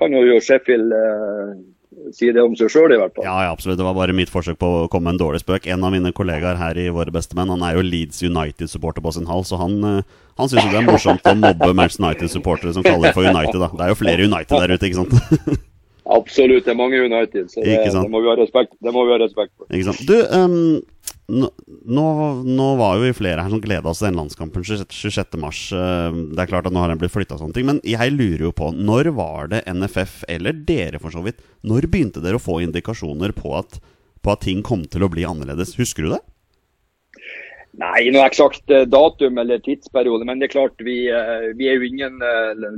kan 0.01 0.17
jo 0.17 0.41
Sheffield 0.43 0.95
eh, 0.97 1.53
si 2.17 2.31
det 2.35 2.43
om 2.43 2.55
seg 2.59 2.71
sjøl, 2.73 2.95
i 2.95 2.99
hvert 3.01 3.15
fall. 3.17 3.27
Ja, 3.27 3.37
ja, 3.47 3.55
absolutt. 3.55 3.79
Det 3.81 3.87
var 3.87 3.97
bare 3.99 4.17
mitt 4.17 4.33
forsøk 4.33 4.59
på 4.61 4.71
å 4.83 4.89
komme 4.91 5.11
med 5.11 5.19
en 5.19 5.23
dårlig 5.25 5.43
spøk. 5.43 5.69
En 5.71 5.87
av 5.87 5.95
mine 5.95 6.13
kollegaer 6.17 6.59
her 6.61 6.79
i 6.81 6.89
Våre 6.95 7.15
bestemenn 7.15 7.53
han 7.53 7.65
er 7.67 7.79
jo 7.79 7.87
Leeds 7.87 8.23
United-supporter 8.27 9.05
på 9.05 9.15
sin 9.17 9.29
hall, 9.31 9.45
så 9.47 9.61
han, 9.61 9.79
eh, 9.87 10.21
han 10.41 10.53
syns 10.53 10.71
det 10.71 10.81
er 10.81 10.87
morsomt 10.89 11.27
å 11.27 11.37
mobbe 11.39 11.73
Manchester 11.75 12.07
United-supportere 12.07 12.77
som 12.77 12.87
kaller 12.87 13.11
det 13.11 13.17
for 13.19 13.27
United. 13.27 13.59
Da. 13.61 13.73
Det 13.75 13.87
er 13.87 13.93
jo 13.93 14.01
flere 14.03 14.31
United 14.31 14.57
der 14.57 14.77
ute, 14.77 14.91
ikke 14.91 15.03
sant? 15.03 15.67
Absolutt, 16.11 16.65
det 16.67 16.73
er 16.73 16.79
mange 16.79 16.99
United, 16.99 17.51
så 17.53 17.63
det, 17.63 17.77
det, 17.87 18.09
må, 18.11 18.23
vi 18.25 18.31
ha 18.33 18.35
respekt, 18.39 18.73
det 18.83 18.93
må 18.95 19.05
vi 19.07 19.13
ha 19.15 19.19
respekt 19.21 19.53
for. 19.55 19.69
Ikke 19.71 19.93
sant? 19.93 20.01
Du, 20.09 20.17
um, 20.35 20.81
nå, 21.31 22.07
nå, 22.45 22.67
var 22.81 22.97
jo 22.99 23.07
vi 23.07 23.15
flere 23.17 23.45
her 23.45 23.53
som 23.53 23.63
gleda 23.63 23.91
oss 23.91 24.01
til 24.03 24.11
den 24.11 24.19
landskampen 24.21 24.65
26.3. 24.67 25.51
Eh, 25.77 26.19
det 26.35 26.43
er 26.43 26.51
klart 26.51 26.69
at 26.69 26.75
nå 26.75 26.83
har 26.83 26.93
den 26.93 27.01
blitt 27.01 27.15
flytta 27.15 27.37
og 27.37 27.45
sånne 27.45 27.57
ting, 27.57 27.69
men 27.69 27.81
jeg 27.87 28.15
lurer 28.17 28.49
jo 28.49 28.57
på 28.57 28.73
Når 28.77 29.13
var 29.17 29.53
det 29.53 29.65
NFF, 29.71 30.25
eller 30.33 30.57
dere 30.67 31.01
for 31.03 31.15
så 31.15 31.23
vidt, 31.25 31.41
når 31.67 31.91
begynte 31.93 32.25
dere 32.25 32.41
å 32.41 32.43
få 32.43 32.61
indikasjoner 32.65 33.35
på 33.37 33.55
at, 33.61 33.81
på 34.21 34.35
at 34.35 34.45
ting 34.47 34.65
kom 34.67 34.85
til 34.91 35.07
å 35.07 35.13
bli 35.13 35.27
annerledes? 35.29 35.77
Husker 35.81 36.07
du 36.07 36.15
det? 36.17 36.21
Nei, 37.81 38.11
noe 38.11 38.25
eksakt 38.27 38.65
sagt 38.67 38.91
datum 38.91 39.39
eller 39.39 39.61
tidsperiode. 39.63 40.27
Men 40.27 40.41
det 40.41 40.49
er 40.49 40.57
klart, 40.57 40.83
vi, 40.83 41.05
eh, 41.07 41.51
vi 41.57 41.71
er 41.71 41.79
jo 41.79 41.87
ingen 41.87 42.19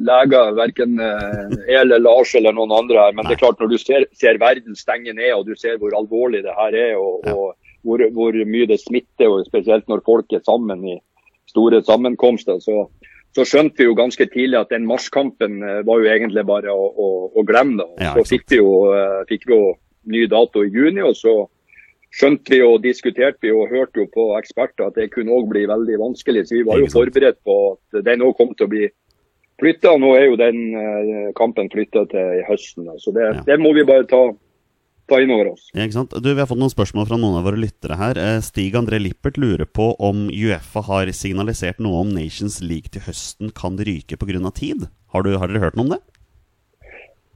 leger, 0.05 0.53
verken 0.59 1.01
jeg 1.01 1.81
eller 1.81 2.03
Lars 2.05 2.35
eller 2.39 2.55
noen 2.55 2.75
andre 2.77 3.07
her. 3.07 3.17
Men 3.17 3.27
det 3.27 3.39
er 3.39 3.45
klart, 3.47 3.59
når 3.63 3.73
du 3.73 3.79
ser, 3.81 4.07
ser, 4.13 4.39
verden 4.43 4.77
stenge 4.79 5.17
ned, 5.17 5.33
og 5.39 5.49
du 5.49 5.57
ser 5.57 5.81
hvor 5.81 5.97
alvorlig 5.97 6.45
det 6.45 6.55
her 6.59 6.77
er, 6.77 6.95
og, 7.01 7.25
og 7.33 7.57
hvor, 7.83 8.03
hvor, 8.15 8.37
mye 8.49 8.69
det 8.71 8.81
smitter, 8.83 9.31
og 9.31 9.47
spesielt 9.47 9.89
når 9.91 10.05
folk 10.07 10.33
er 10.33 10.45
sammen 10.47 10.85
i 10.89 10.99
store 11.51 11.83
sammenkomster. 11.85 12.61
Så, 12.63 12.87
så 13.37 13.47
skjønte 13.49 13.83
vi 13.83 13.89
jo 13.89 13.97
ganske 13.99 14.27
tidlig 14.33 14.61
at 14.61 14.73
den 14.75 14.87
marsjkampen 14.89 15.63
eh, 15.63 15.81
var 15.87 16.03
jo 16.03 16.13
egentlig 16.13 16.47
bare 16.49 16.75
å, 16.75 16.87
å, 16.91 17.09
å 17.37 17.47
glemme. 17.49 17.83
Da. 17.83 17.89
Ja, 18.09 18.13
så 18.17 18.27
fikk 18.35 18.47
vi, 18.53 18.61
jo, 18.63 18.93
eh, 18.95 19.23
fikk 19.31 19.49
vi, 19.49 19.57
jo, 19.57 19.75
ny 20.13 20.25
dato 20.31 20.65
i 20.65 20.71
juni, 20.73 21.03
og 21.07 21.15
så 21.15 21.35
skjønte 22.13 22.53
vi 22.53 22.61
og 22.67 22.83
diskuterte 22.85 23.47
vi 23.47 23.53
og 23.55 23.71
hørte 23.73 24.03
jo 24.03 24.09
på 24.13 24.33
eksperter 24.37 24.89
at 24.89 24.99
det 24.99 25.13
kunne 25.15 25.33
òg 25.33 25.47
bli 25.53 25.65
veldig 25.71 26.01
vanskelig. 26.01 26.47
Så 26.49 26.59
vi 26.59 26.67
var 26.69 26.83
jo 26.83 26.91
forberedt 26.93 27.41
på 27.47 27.57
at 27.73 28.05
den 28.05 28.25
òg 28.27 28.37
kom 28.39 28.53
til 28.57 28.69
å 28.69 28.73
bli 28.73 28.89
flytta. 29.63 29.95
Nå 30.01 30.13
er 30.19 30.27
jo 30.29 30.41
den 30.41 30.61
eh, 30.77 31.29
kampen 31.39 31.71
flytta 31.73 32.05
til 32.13 32.41
i 32.41 32.47
høsten. 32.49 32.91
Så 33.01 33.15
det, 33.17 33.31
Ja. 33.31 33.45
det 33.47 33.61
må 33.63 33.73
vi 33.77 33.87
bare 33.89 34.09
ta, 34.11 34.23
ta 35.13 35.21
inn 35.23 35.33
over 35.35 35.53
oss. 35.53 35.69
Ja? 35.77 35.87
Du, 35.87 36.31
Vi 36.33 36.41
har 36.41 36.49
fått 36.51 36.61
noen 36.61 36.73
spørsmål 36.73 37.09
fra 37.11 37.19
noen 37.21 37.39
av 37.41 37.47
våre 37.49 37.61
lyttere 37.61 37.99
her. 38.01 38.21
Eh, 38.21 38.39
Stig 38.45 38.77
André 38.79 39.01
Lippert 39.03 39.41
lurer 39.41 39.69
på 39.69 39.93
om 40.01 40.27
Uefa 40.33 40.85
har 40.89 41.13
signalisert 41.17 41.83
noe 41.83 42.03
om 42.03 42.15
Nations 42.17 42.63
League 42.65 42.93
til 42.93 43.05
høsten 43.07 43.53
kan 43.57 43.77
ryke 43.77 44.19
pga. 44.19 44.41
tid. 44.57 44.89
Har, 45.13 45.23
du, 45.23 45.37
har 45.37 45.49
dere 45.49 45.67
hørt 45.67 45.77
noe 45.77 45.87
om 45.87 45.95
det? 45.97 46.03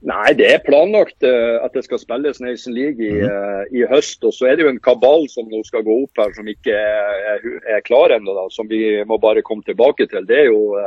Nei, 0.07 0.29
det 0.37 0.45
er 0.45 0.61
planlagt 0.61 1.25
eh, 1.25 1.57
at 1.65 1.73
det 1.73 1.81
skal 1.87 1.99
spilles 1.99 2.37
Nation 2.39 2.75
League 2.75 3.01
i, 3.01 3.17
mm. 3.17 3.73
i 3.73 3.85
høst. 3.89 4.21
Og 4.23 4.33
så 4.35 4.49
er 4.49 4.57
det 4.57 4.67
jo 4.67 4.71
en 4.71 4.81
kabal 4.83 5.25
som 5.31 5.49
nå 5.49 5.63
skal 5.65 5.85
gå 5.85 5.95
opp 6.03 6.21
her, 6.21 6.33
som 6.37 6.49
ikke 6.49 6.73
er, 6.73 7.23
er, 7.33 7.47
er 7.77 7.85
klar 7.85 8.13
ennå. 8.13 8.35
Som 8.53 8.69
vi 8.69 8.81
må 9.09 9.17
bare 9.21 9.45
komme 9.45 9.65
tilbake 9.65 10.05
til. 10.11 10.27
Det 10.29 10.43
er 10.45 10.51
jo, 10.51 10.77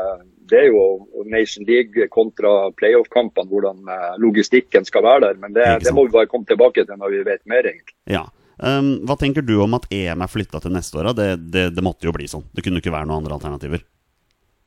det 0.50 0.58
er 0.64 0.68
jo 0.70 0.82
Nation 1.30 1.66
League 1.68 2.08
kontra 2.14 2.70
playoff-kampene, 2.78 3.48
hvordan 3.50 3.88
eh, 3.90 4.12
logistikken 4.22 4.86
skal 4.88 5.06
være 5.06 5.24
der. 5.28 5.40
Men 5.42 5.56
det, 5.56 5.66
det 5.84 5.94
må 5.96 6.06
vi 6.06 6.14
bare 6.18 6.30
komme 6.30 6.48
tilbake 6.48 6.84
til 6.84 7.00
når 7.00 7.16
vi 7.16 7.24
vet 7.28 7.42
mer, 7.50 7.66
egentlig. 7.70 7.96
Ja. 8.10 8.26
Um, 8.60 8.98
hva 9.08 9.16
tenker 9.16 9.44
du 9.46 9.54
om 9.64 9.78
at 9.78 9.86
EM 9.94 10.20
er 10.20 10.28
flytta 10.28 10.60
til 10.60 10.74
neste 10.74 11.00
år? 11.00 11.14
Det, 11.16 11.30
det, 11.48 11.64
det 11.76 11.84
måtte 11.84 12.08
jo 12.08 12.12
bli 12.12 12.28
sånn. 12.28 12.44
Det 12.52 12.64
kunne 12.66 12.82
ikke 12.82 12.92
være 12.92 13.08
noen 13.08 13.22
andre 13.22 13.38
alternativer. 13.38 13.86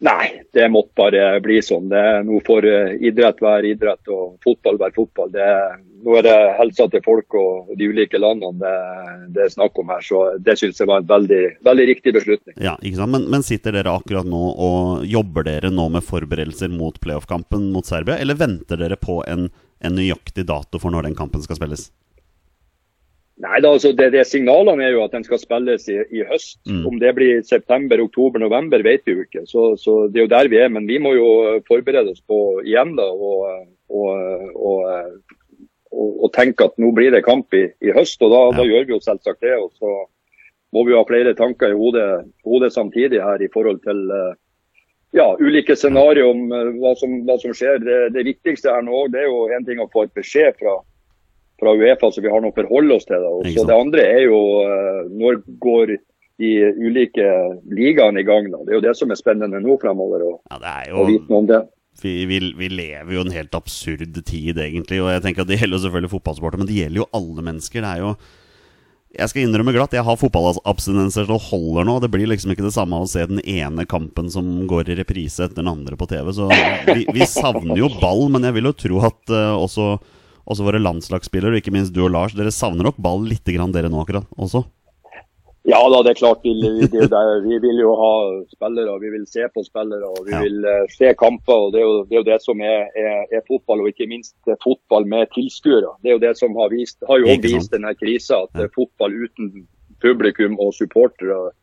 Nei, 0.03 0.43
det 0.51 0.65
måtte 0.67 0.91
bare 0.97 1.39
bli 1.43 1.61
sånn. 1.63 1.85
Det 1.91 2.03
Nå 2.27 2.41
får 2.43 2.65
eh, 2.67 2.95
idrett 3.07 3.39
være 3.43 3.69
idrett 3.71 4.09
og 4.11 4.35
fotball 4.43 4.79
være 4.81 4.95
fotball. 4.97 5.29
Det, 5.31 5.47
nå 6.03 6.17
er 6.19 6.25
det 6.27 6.35
helsa 6.57 6.89
til 6.91 7.03
folk 7.05 7.37
og 7.39 7.71
de 7.79 7.87
ulike 7.87 8.19
landene 8.19 8.59
det, 8.59 8.73
det 9.37 9.45
er 9.45 9.53
snakk 9.53 9.79
om 9.79 9.93
her. 9.93 10.03
Så 10.03 10.25
det 10.43 10.57
syns 10.59 10.81
jeg 10.81 10.91
var 10.91 11.03
en 11.03 11.09
veldig, 11.09 11.41
veldig 11.63 11.87
riktig 11.93 12.15
beslutning. 12.17 12.57
Ja, 12.59 12.75
ikke 12.81 12.99
sant? 12.99 13.15
Men, 13.15 13.29
men 13.31 13.47
sitter 13.47 13.77
dere 13.77 13.95
akkurat 13.95 14.27
nå 14.27 14.43
og 14.67 15.07
jobber 15.07 15.47
dere 15.47 15.71
nå 15.71 15.87
med 15.95 16.03
forberedelser 16.03 16.73
mot 16.73 16.99
playoff-kampen 17.03 17.71
mot 17.71 17.87
Serbia, 17.87 18.19
eller 18.19 18.39
venter 18.39 18.83
dere 18.83 18.99
på 18.99 19.21
en, 19.23 19.47
en 19.79 19.99
nøyaktig 19.99 20.49
dato 20.51 20.83
for 20.83 20.91
når 20.91 21.07
den 21.07 21.19
kampen 21.19 21.45
skal 21.45 21.61
spilles? 21.61 21.93
Nei, 23.41 23.57
da, 23.65 23.71
altså 23.73 23.89
det, 23.97 24.11
det 24.13 24.27
Signalene 24.29 24.85
er 24.85 24.93
jo 24.93 25.03
at 25.07 25.13
den 25.15 25.23
skal 25.25 25.39
spilles 25.41 25.87
i, 25.89 25.97
i 26.13 26.21
høst. 26.29 26.59
Mm. 26.69 26.83
Om 26.91 26.99
det 27.01 27.13
blir 27.17 27.41
september, 27.47 28.03
oktober, 28.03 28.39
november, 28.43 28.83
vet 28.85 29.01
vi 29.07 29.15
jo 29.15 29.25
ikke. 29.25 29.45
Så, 29.49 29.71
så 29.81 29.95
Det 30.13 30.21
er 30.21 30.27
jo 30.27 30.33
der 30.35 30.51
vi 30.53 30.59
er. 30.61 30.69
Men 30.69 30.85
vi 30.87 30.99
må 31.01 31.15
jo 31.17 31.29
forberede 31.67 32.13
oss 32.13 32.21
på 32.29 32.61
igjen 32.61 32.93
da, 32.99 33.09
og, 33.09 33.65
og, 33.89 34.53
og, 34.53 35.17
og, 35.97 36.29
tenke 36.33 36.69
at 36.69 36.77
nå 36.81 36.93
blir 36.93 37.13
det 37.13 37.25
kamp 37.25 37.53
i, 37.57 37.65
i 37.81 37.95
høst. 37.95 38.21
og 38.21 38.31
da, 38.35 38.43
Ja. 38.51 38.57
da 38.61 38.69
gjør 38.69 38.85
vi 38.85 38.95
jo 38.95 39.01
selvsagt 39.01 39.41
det. 39.41 39.57
og 39.57 39.73
så 39.81 40.05
må 40.73 40.85
vi 40.85 40.95
ha 40.97 41.03
flere 41.05 41.35
tanker 41.37 41.73
i 41.73 41.77
hodet, 41.77 42.29
hodet 42.45 42.71
samtidig 42.73 43.21
her 43.21 43.41
i 43.41 43.51
forhold 43.53 43.81
til 43.85 43.99
eh, 44.13 44.33
ja, 45.13 45.27
ulike 45.37 45.75
scenarioer 45.77 46.31
om 46.31 46.47
eh, 46.49 46.71
hva, 46.81 46.95
som, 46.97 47.19
hva 47.27 47.37
som 47.41 47.53
skjer. 47.53 47.81
Det, 47.83 47.99
det 48.15 48.25
viktigste 48.29 48.73
her 48.73 48.85
nå 48.85 49.05
det 49.13 49.21
er 49.23 49.29
jo 49.29 49.45
en 49.53 49.65
ting 49.67 49.81
å 49.81 49.89
få 49.93 50.07
et 50.07 50.15
beskjed 50.17 50.57
fra, 50.61 50.79
fra 51.63 51.73
Uefa, 51.79 52.11
så 52.11 52.21
vi 52.21 52.31
har 52.31 52.43
noe 52.43 52.53
å 52.53 52.57
forholde 52.61 52.99
oss 52.99 53.07
til. 53.09 53.23
Det. 53.23 53.35
Og 53.39 53.47
så 53.55 53.67
det 53.69 53.77
andre 53.79 54.09
er 54.19 54.25
jo 54.27 54.41
eh, 54.67 55.05
når 55.15 55.39
går 55.63 55.95
de 56.41 56.51
ulike 56.81 57.25
ligaene 57.71 58.23
i 58.23 58.27
gang. 58.27 58.49
Da. 58.51 58.61
Det 58.65 58.73
er 58.73 58.79
jo 58.79 58.85
det 58.87 58.95
som 58.99 59.11
er 59.13 59.19
spennende 59.19 59.61
nå 59.63 59.77
fremover, 59.81 60.25
å 60.25 60.35
Ja, 60.51 60.75
jo 60.89 61.07
vite 61.09 61.29
noe 61.29 61.43
om 61.43 61.49
det. 61.49 61.59
vi, 62.01 62.13
vi, 62.29 62.39
vi 62.57 62.69
lever 62.73 63.13
jo 63.15 63.25
en 63.25 63.35
helt 63.35 63.53
absurd 63.57 64.15
tid, 64.25 64.57
egentlig. 64.57 65.01
Og 65.03 65.11
jeg 65.13 65.23
tenker 65.25 65.45
at 65.45 65.51
Det 65.51 65.59
gjelder 65.61 65.77
jo 65.77 65.83
selvfølgelig 65.85 66.13
fotballsporter, 66.15 66.61
men 66.61 66.69
det 66.69 66.79
gjelder 66.79 67.03
jo 67.03 67.11
alle 67.19 67.45
mennesker. 67.51 67.85
Det 67.85 67.91
er 67.91 68.01
jo 68.01 68.15
Jeg 69.13 69.29
skal 69.29 69.43
innrømme 69.45 69.75
glatt, 69.75 69.93
jeg 69.93 70.07
har 70.07 70.17
fotballabstinenser 70.17 71.27
som 71.29 71.37
holder 71.51 71.85
nå. 71.85 71.99
Det 72.01 72.09
blir 72.15 72.31
liksom 72.31 72.55
ikke 72.55 72.65
det 72.65 72.73
samme 72.73 72.97
å 72.97 73.05
se 73.09 73.27
den 73.29 73.43
ene 73.45 73.85
kampen 73.85 74.31
som 74.33 74.47
går 74.67 74.89
i 74.89 74.97
reprise 75.03 75.45
etter 75.45 75.61
den 75.61 75.69
andre 75.69 75.99
på 75.99 76.09
TV. 76.09 76.33
Så 76.33 76.49
vi, 76.89 77.05
vi 77.13 77.29
savner 77.29 77.77
jo 77.77 77.93
ball, 78.01 78.25
men 78.33 78.49
jeg 78.49 78.57
vil 78.57 78.71
jo 78.71 78.75
tro 78.87 79.03
at 79.05 79.21
uh, 79.29 79.53
også, 79.61 79.91
også 80.45 80.65
våre 80.67 80.79
landslagsspillere, 80.83 81.53
og 81.55 81.61
ikke 81.61 81.71
minst 81.73 81.93
du 81.95 82.01
og 82.05 82.11
Lars, 82.11 82.33
dere 82.35 82.51
savner 82.51 82.83
nok 82.89 82.97
ball 82.97 83.23
litt, 83.29 83.45
grann, 83.45 83.71
dere 83.71 83.89
nå 83.89 84.01
akkurat 84.03 84.25
også. 84.37 84.63
Ja 85.63 85.77
da, 85.87 86.01
det 86.03 86.11
er 86.11 86.17
klart. 86.19 86.41
Vi, 86.43 86.51
vi, 86.59 86.87
det 86.91 87.21
vi 87.45 87.57
vil 87.63 87.77
jo 87.79 87.93
ha 87.95 88.09
spillere, 88.51 88.97
vi 88.99 89.11
vil 89.13 89.23
se 89.31 89.45
på 89.53 89.63
spillere 89.63 90.03
og 90.09 90.25
vi 90.27 90.33
Ja. 90.35 90.41
vil 90.43 90.65
eh, 90.67 90.83
se 90.91 91.13
kamper. 91.15 91.53
og 91.55 91.71
Det 91.71 91.79
er 91.79 91.85
jo 91.87 92.03
det, 92.03 92.11
er 92.11 92.19
jo 92.19 92.27
det 92.27 92.39
som 92.43 92.59
er, 92.59 92.89
er, 92.99 93.21
er 93.31 93.45
fotball, 93.47 93.79
og 93.79 93.87
ikke 93.93 94.09
minst 94.11 94.35
eh, 94.51 94.57
fotball 94.63 95.05
med 95.07 95.31
tilskuere. 95.31 95.93
Det 96.03 96.11
er 96.11 96.17
jo 96.17 96.23
det 96.25 96.33
som 96.37 96.51
har, 96.59 96.67
vist, 96.69 96.97
har 97.07 97.17
jo 97.23 97.37
vist 97.39 97.71
denne 97.71 97.95
krisa, 97.95 98.41
at 98.43 98.59
Ja. 98.59 98.65
eh, 98.65 98.73
fotball 98.75 99.15
uten 99.23 99.63
publikum 100.03 100.59
og 100.59 100.73
supportere, 100.75 101.53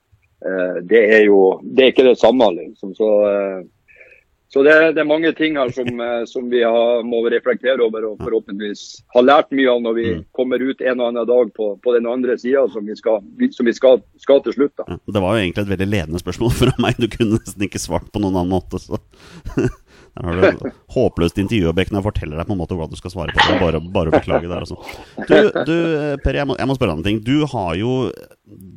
det 0.88 1.02
er 1.12 1.26
jo 1.26 1.60
det 1.60 1.84
er 1.84 1.90
ikke 1.92 2.06
det 2.08 2.16
samme. 2.16 2.46
liksom. 2.56 2.94
Så, 2.96 3.04
så 4.50 4.64
det, 4.66 4.72
det 4.96 5.02
er 5.04 5.06
mange 5.06 5.30
ting 5.38 5.54
her 5.60 5.70
som, 5.74 5.86
eh, 6.06 6.24
som 6.26 6.48
vi 6.50 6.62
har, 6.66 7.04
må 7.06 7.20
reflektere 7.30 7.78
over 7.86 8.08
og 8.08 8.22
forhåpentligvis 8.24 8.82
har 9.14 9.26
lært 9.28 9.52
mye 9.54 9.70
av 9.70 9.82
når 9.84 9.94
vi 10.00 10.06
Mm. 10.10 10.24
kommer 10.34 10.58
ut 10.64 10.80
en 10.82 11.00
og 11.00 11.06
annen 11.12 11.28
dag 11.28 11.52
på, 11.54 11.66
på 11.84 11.92
den 11.94 12.06
andre 12.10 12.34
sida, 12.40 12.64
som 12.72 12.86
vi, 12.88 12.96
skal, 12.98 13.20
som 13.54 13.68
vi 13.68 13.74
skal, 13.76 14.00
skal 14.18 14.40
til 14.42 14.56
slutt. 14.56 14.72
da. 14.80 14.96
Det 15.06 15.22
var 15.22 15.36
jo 15.36 15.44
egentlig 15.44 15.62
et 15.66 15.70
veldig 15.76 15.86
ledende 15.92 16.18
spørsmål 16.22 16.50
fra 16.62 16.74
meg. 16.82 16.98
Du 16.98 17.06
kunne 17.12 17.38
nesten 17.38 17.62
ikke 17.68 17.78
svart 17.82 18.10
på 18.10 18.22
noen 18.24 18.34
annen 18.40 18.50
måte. 18.56 18.80
Så. 18.82 18.98
Der 20.10 20.26
har 20.26 20.40
du 20.58 20.70
håpløst 20.90 21.38
intervjuobjekt 21.38 21.92
når 21.94 22.00
jeg 22.00 22.06
forteller 22.08 22.40
deg 22.40 22.48
på 22.48 22.54
en 22.56 22.58
måte 22.58 22.74
hva 22.74 22.88
du 22.90 22.96
skal 22.98 23.12
svare 23.12 23.30
på. 23.36 23.58
Bare, 23.62 23.78
bare 23.94 24.10
beklage 24.10 24.48
der, 24.50 24.64
altså. 24.64 24.74
Du, 25.28 25.62
du 25.68 25.76
Per, 26.24 26.34
jeg 26.40 26.48
må, 26.50 26.56
jeg 26.58 26.66
må 26.66 26.74
spørre 26.74 26.96
deg 26.96 26.98
en 26.98 27.06
ting. 27.06 27.20
Du 27.22 27.46
har 27.52 27.76
jo 27.78 27.92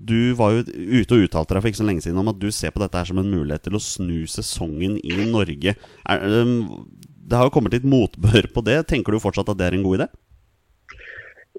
Du 0.04 0.34
var 0.36 0.52
jo 0.58 0.64
ute 0.68 1.16
og 1.16 1.24
uttalte 1.28 1.56
deg 1.56 1.64
for 1.64 1.72
ikke 1.72 1.80
så 1.80 1.88
lenge 1.88 2.04
siden 2.04 2.20
om 2.20 2.32
at 2.34 2.40
du 2.42 2.50
ser 2.52 2.74
på 2.76 2.82
dette 2.84 2.98
her 3.00 3.08
som 3.08 3.22
en 3.22 3.30
mulighet 3.32 3.64
til 3.68 3.78
å 3.78 3.84
snu 3.84 4.24
sesongen 4.28 4.98
i 5.00 5.28
Norge. 5.32 5.76
Er, 6.10 6.26
um, 6.44 6.88
det 7.24 7.40
har 7.40 7.48
jo 7.48 7.54
kommet 7.56 7.76
litt 7.78 7.88
motbør 7.88 8.50
på 8.56 8.64
det. 8.68 8.82
Tenker 8.90 9.16
du 9.16 9.22
fortsatt 9.24 9.54
at 9.54 9.60
det 9.62 9.70
er 9.70 9.78
en 9.78 9.86
god 9.86 10.02
idé? 10.02 10.08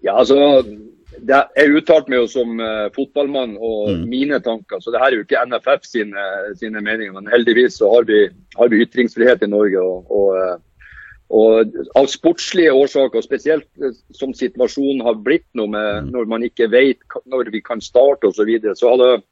Ja, 0.05 0.19
altså, 0.21 0.37
det, 1.25 1.39
Jeg 1.57 1.73
uttalte 1.79 2.11
meg 2.13 2.19
jo 2.21 2.27
som 2.29 2.59
eh, 2.61 2.91
fotballmann 2.93 3.55
og 3.57 3.95
Mm. 3.95 4.05
mine 4.11 4.41
tanker, 4.45 4.81
så 4.81 4.91
det 4.93 5.01
her 5.01 5.13
er 5.13 5.17
jo 5.21 5.25
ikke 5.25 5.45
NFF 5.47 5.85
sine, 5.87 6.25
sine 6.61 6.81
meninger. 6.85 7.15
Men 7.17 7.31
heldigvis 7.33 7.79
så 7.81 7.89
har 7.95 8.05
vi, 8.09 8.29
har 8.59 8.69
vi 8.69 8.83
ytringsfrihet 8.85 9.43
i 9.47 9.49
Norge. 9.49 9.81
og, 9.81 10.11
og 10.11 10.37
eh, 10.37 10.57
og 11.35 11.77
Av 11.99 12.07
sportslige 12.11 12.73
årsaker, 12.75 13.25
spesielt 13.25 13.67
eh, 13.83 13.95
som 14.15 14.35
situasjonen 14.37 15.03
har 15.07 15.21
blitt 15.27 15.47
nå, 15.59 15.67
med, 15.67 16.05
Mm. 16.05 16.11
når 16.15 16.27
man 16.31 16.43
ikke 16.47 16.71
vet 16.71 16.99
når 17.27 17.51
vi 17.51 17.61
kan 17.61 17.81
starte 17.81 18.29
osv., 18.29 18.37
så, 18.37 18.45
videre, 18.49 18.77
så 18.77 18.93
hadde, 18.93 19.23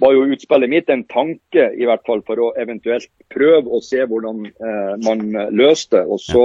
var 0.00 0.14
jo 0.14 0.28
utspillet 0.32 0.70
mitt 0.72 0.90
en 0.90 1.04
tanke 1.04 1.66
i 1.76 1.84
hvert 1.88 2.04
fall 2.06 2.22
for 2.26 2.40
å 2.40 2.52
eventuelt 2.60 3.10
prøve 3.32 3.68
å 3.68 3.82
se 3.84 4.04
hvordan 4.04 4.46
eh, 4.48 4.94
man 5.04 5.26
eh, 5.36 5.50
løste 5.52 5.98
det. 5.98 6.06
Og 6.06 6.20
så 6.20 6.44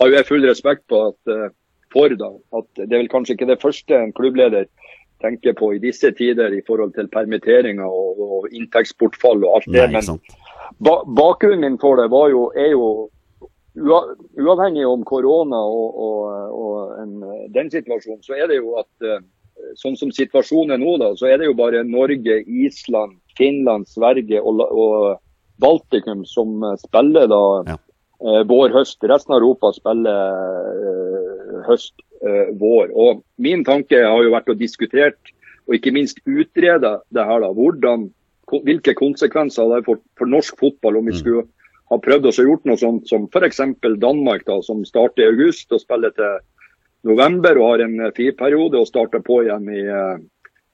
har 0.00 0.10
jo 0.10 0.18
jeg 0.18 0.28
full 0.28 0.46
respekt 0.46 0.86
på 0.90 1.04
at, 1.12 1.18
eh, 1.30 1.50
for 1.94 2.14
da, 2.18 2.32
at 2.58 2.68
det 2.82 2.90
er 2.90 3.02
vel 3.04 3.12
kanskje 3.12 3.36
ikke 3.36 3.50
det 3.52 3.62
første 3.62 3.94
en 3.96 4.12
klubbleder 4.12 4.66
tenker 5.22 5.54
på 5.58 5.72
i 5.74 5.82
disse 5.82 6.10
tider 6.14 6.52
i 6.54 6.62
forhold 6.66 6.94
til 6.94 7.08
permitteringer 7.10 7.86
og, 7.86 8.18
og 8.22 8.52
inntektsbortfall 8.54 9.42
og 9.44 9.56
alt 9.58 9.70
det. 9.70 9.86
Nei, 9.90 10.02
men 10.02 10.20
ba 10.84 11.00
bakgrunnen 11.06 11.64
min 11.64 11.78
for 11.80 11.98
det 11.98 12.10
var 12.12 12.28
jo, 12.30 12.48
er 12.54 12.70
jo 12.74 13.08
uavhengig 13.82 14.86
om 14.88 15.04
korona 15.04 15.58
og, 15.64 15.98
og, 15.98 16.54
og 16.58 17.02
en, 17.02 17.14
den 17.54 17.70
situasjonen, 17.72 18.22
så 18.24 18.34
er 18.38 18.48
det 18.50 18.58
jo 18.60 18.74
at 18.80 19.06
eh, 19.06 19.20
sånn 19.78 19.96
som 19.98 20.10
situasjonen 20.14 20.74
er 20.76 20.82
nå, 20.82 20.96
da, 21.02 21.12
så 21.18 21.28
er 21.30 21.38
det 21.40 21.48
jo 21.50 21.56
bare 21.58 21.84
Norge, 21.86 22.40
Island, 22.46 23.18
Finland, 23.38 23.88
Sverige 23.90 24.40
og, 24.42 24.62
og 24.66 25.18
Baltikum 25.62 26.24
som 26.28 26.62
eh, 26.64 26.76
spiller 26.84 27.26
da 27.30 27.42
Ja. 27.68 27.78
eh, 28.24 28.42
vår 28.50 28.74
høst. 28.74 28.98
Resten 29.06 29.34
av 29.34 29.40
Europa 29.42 29.72
spiller 29.76 30.22
eh, 30.82 31.58
høst 31.68 31.94
eh, 32.22 32.54
vår. 32.58 32.92
Og 32.94 33.22
Min 33.38 33.64
tanke 33.66 34.00
har 34.04 34.22
jo 34.24 34.34
vært 34.34 34.50
å 34.54 34.58
diskutere 34.58 35.12
og 35.68 35.74
ikke 35.76 35.92
minst 35.92 36.18
utrede 36.24 36.94
det 37.12 37.24
her. 37.28 37.40
da, 37.44 37.50
hvordan, 37.52 38.08
Hvilke 38.48 38.94
konsekvenser 38.96 39.66
det 39.68 39.76
er 39.82 39.84
for, 39.84 39.98
for 40.16 40.24
norsk 40.30 40.56
fotball 40.56 40.96
om 40.96 41.04
vi 41.10 41.12
Mm. 41.12 41.18
skulle 41.20 41.42
ha 41.88 41.98
prøvd 42.04 42.28
å 42.28 42.32
gjort 42.36 42.68
noe 42.68 42.80
sånt 42.80 43.08
som 43.08 43.26
f.eks. 43.32 43.60
Danmark, 44.00 44.44
da, 44.48 44.60
som 44.64 44.84
starter 44.86 45.24
i 45.24 45.30
august 45.32 45.72
og 45.72 45.82
spiller 45.82 46.12
til 46.16 46.38
november 47.08 47.58
og 47.58 47.72
har 47.72 47.84
en 47.86 48.00
eh, 48.02 48.14
fireperiode 48.16 48.80
og 48.80 48.88
starter 48.90 49.22
på 49.24 49.42
igjen 49.44 49.68
i, 49.72 49.84
eh, 49.86 50.18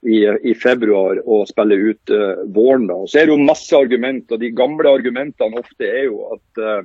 i, 0.04 0.18
i 0.50 0.54
februar 0.58 1.20
og 1.24 1.46
spiller 1.48 1.80
ut 1.90 2.12
uh, 2.12 2.42
våren. 2.52 2.88
da. 2.90 2.98
Og 3.04 3.08
Så 3.08 3.20
er 3.20 3.28
det 3.28 3.32
jo 3.32 3.46
masse 3.46 3.72
argumenter. 3.76 4.36
De 4.36 4.50
gamle 4.52 4.90
argumentene 4.90 5.60
ofte 5.60 5.88
er 5.88 6.10
jo 6.10 6.26
at 6.34 6.60
uh, 6.60 6.82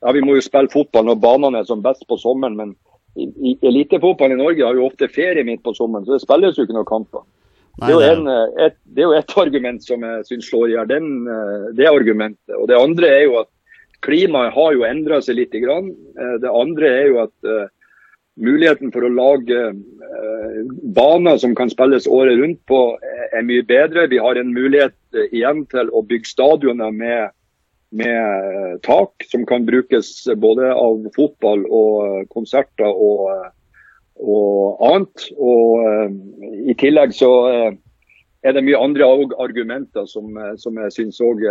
ja, 0.00 0.12
vi 0.16 0.22
må 0.24 0.38
jo 0.38 0.44
spille 0.46 0.72
fotball 0.72 1.10
når 1.10 1.18
banene 1.20 1.60
er 1.60 1.68
som 1.68 1.82
best 1.84 2.06
på 2.08 2.16
sommeren. 2.16 2.56
Men 2.56 2.72
i, 3.20 3.28
i 3.50 3.52
elitefotballen 3.68 4.38
i 4.38 4.42
Norge 4.42 4.64
har 4.64 4.78
jo 4.78 4.86
ofte 4.88 5.10
ferie 5.12 5.44
midt 5.44 5.60
på 5.66 5.74
sommeren, 5.76 6.06
så 6.06 6.16
det 6.16 6.24
spilles 6.24 6.56
jo 6.56 6.64
ikke 6.64 6.78
noen 6.78 6.88
kamper. 6.88 7.26
Nei, 7.78 7.92
Det 7.92 8.06
er, 8.08 8.16
en, 8.16 8.26
eh, 8.26 8.66
et, 8.66 8.76
det 8.90 9.04
er 9.04 9.06
jo 9.06 9.18
et 9.18 9.36
argument 9.38 9.84
som 9.84 10.02
jeg 10.02 10.26
syns 10.26 10.50
slår 10.50 10.70
i 10.70 10.74
hjel 10.74 10.92
eh, 10.98 11.68
det 11.78 11.86
argumentet. 11.90 12.54
Og 12.56 12.66
Det 12.70 12.78
andre 12.78 13.10
er 13.14 13.24
jo 13.28 13.38
at 13.44 13.50
klimaet 14.02 14.54
har 14.54 14.74
jo 14.74 14.86
endra 14.86 15.20
seg 15.22 15.38
litt. 15.38 15.54
Grann. 15.54 15.92
Eh, 16.18 16.36
Det 16.42 16.50
andre 16.50 16.90
er 16.90 17.06
jo 17.12 17.20
at 17.22 17.34
uh, 17.46 17.66
muligheten 18.38 18.92
for 18.94 19.06
å 19.06 19.10
lage 19.10 19.60
uh, 19.70 20.58
baner 20.94 21.38
som 21.38 21.54
kan 21.58 21.70
spilles 21.70 22.06
året 22.06 22.38
rundt 22.38 22.60
på, 22.66 22.98
er 23.32 23.46
mye 23.46 23.66
bedre. 23.66 24.08
Vi 24.10 24.22
har 24.22 24.38
en 24.38 24.54
mulighet 24.54 24.96
uh, 25.14 25.26
igjen 25.30 25.64
til 25.70 25.90
å 25.90 26.02
bygge 26.06 26.34
stadioner 26.34 26.94
med 26.94 27.34
med 27.88 28.82
tak, 28.84 29.24
som 29.24 29.46
kan 29.48 29.62
brukes 29.64 30.26
både 30.36 30.74
av 30.76 31.06
fotball 31.14 31.62
og 31.72 32.26
konserter 32.28 32.84
og, 32.84 33.46
og 34.18 34.80
annet. 34.84 35.28
Og 35.38 36.68
i 36.68 36.76
tillegg 36.78 37.14
så 37.16 37.30
er 38.46 38.54
det 38.54 38.64
mye 38.66 38.80
andre 38.80 39.06
argumenter 39.40 40.06
som, 40.10 40.36
som 40.58 40.78
jeg 40.84 40.94
syns 40.94 41.20
òg 41.24 41.44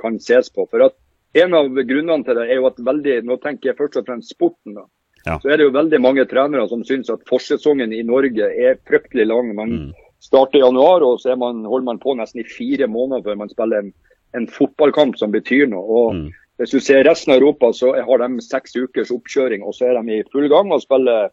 kan 0.00 0.18
ses 0.22 0.52
på. 0.52 0.66
For 0.70 0.88
at 0.88 0.98
En 1.38 1.52
av 1.54 1.68
grunnene 1.70 2.26
til 2.26 2.34
det 2.34 2.48
er 2.50 2.58
jo 2.58 2.64
at 2.66 2.80
veldig, 2.82 3.20
nå 3.22 3.36
tenker 3.38 3.70
jeg 3.70 3.76
først 3.78 4.00
og 4.00 4.08
fremst 4.08 4.32
sporten. 4.34 4.74
da, 4.74 4.82
ja. 5.26 5.36
Så 5.38 5.50
er 5.50 5.60
det 5.60 5.68
jo 5.68 5.76
veldig 5.76 6.00
mange 6.02 6.24
trenere 6.26 6.66
som 6.70 6.82
syns 6.86 7.10
at 7.12 7.22
forsesongen 7.28 7.92
i 7.94 8.02
Norge 8.02 8.48
er 8.50 8.80
fryktelig 8.88 9.28
lang. 9.28 9.52
Man 9.54 9.70
mm. 9.70 9.90
starter 10.26 10.58
i 10.58 10.64
januar, 10.64 11.04
og 11.06 11.20
så 11.22 11.36
man, 11.38 11.64
holder 11.64 11.86
man 11.92 12.02
på 12.02 12.16
nesten 12.18 12.42
i 12.42 12.48
fire 12.48 12.88
måneder 12.90 13.22
før 13.28 13.38
man 13.44 13.52
spiller 13.52 13.84
en, 13.84 13.92
en 14.34 14.48
fotballkamp 14.50 15.18
som 15.20 15.30
betyr 15.34 15.70
noe. 15.70 15.86
Og 15.86 16.14
mm. 16.18 16.28
Hvis 16.60 16.74
du 16.76 16.80
ser 16.84 17.06
resten 17.06 17.32
av 17.32 17.38
Europa, 17.38 17.70
så 17.72 17.94
har 18.04 18.20
de 18.20 18.42
seks 18.44 18.74
ukers 18.76 19.08
oppkjøring, 19.14 19.62
og 19.64 19.72
så 19.72 19.86
er 19.88 19.96
de 19.96 20.18
i 20.18 20.26
full 20.28 20.44
gang 20.52 20.68
og 20.74 20.82
spiller 20.82 21.30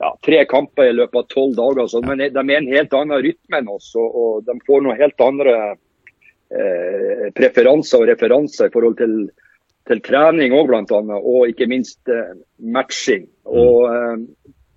ja, 0.00 0.10
tre 0.24 0.44
kamper 0.48 0.90
i 0.90 0.96
løpet 0.96 1.18
av 1.20 1.28
tolv 1.32 1.54
dager. 1.58 1.86
Så 1.90 2.02
men 2.06 2.22
de 2.22 2.30
er 2.30 2.56
en 2.56 2.72
helt 2.72 2.96
annen 2.96 3.22
rytme 3.24 3.60
enn 3.60 3.70
oss, 3.72 3.92
og, 4.00 4.16
og 4.22 4.48
de 4.48 4.56
får 4.66 4.84
noen 4.84 5.00
helt 5.00 5.24
andre 5.24 5.56
eh, 5.70 7.26
preferanser 7.36 8.02
og 8.02 8.10
referanser 8.10 8.70
i 8.70 8.74
forhold 8.74 8.96
til, 9.00 9.16
til 9.90 10.02
trening 10.06 10.56
òg, 10.56 10.72
bl.a. 10.72 11.20
Og 11.20 11.52
ikke 11.52 11.68
minst 11.70 12.00
eh, 12.12 12.32
matching. 12.58 13.28
Og 13.50 13.90
eh, 13.90 14.16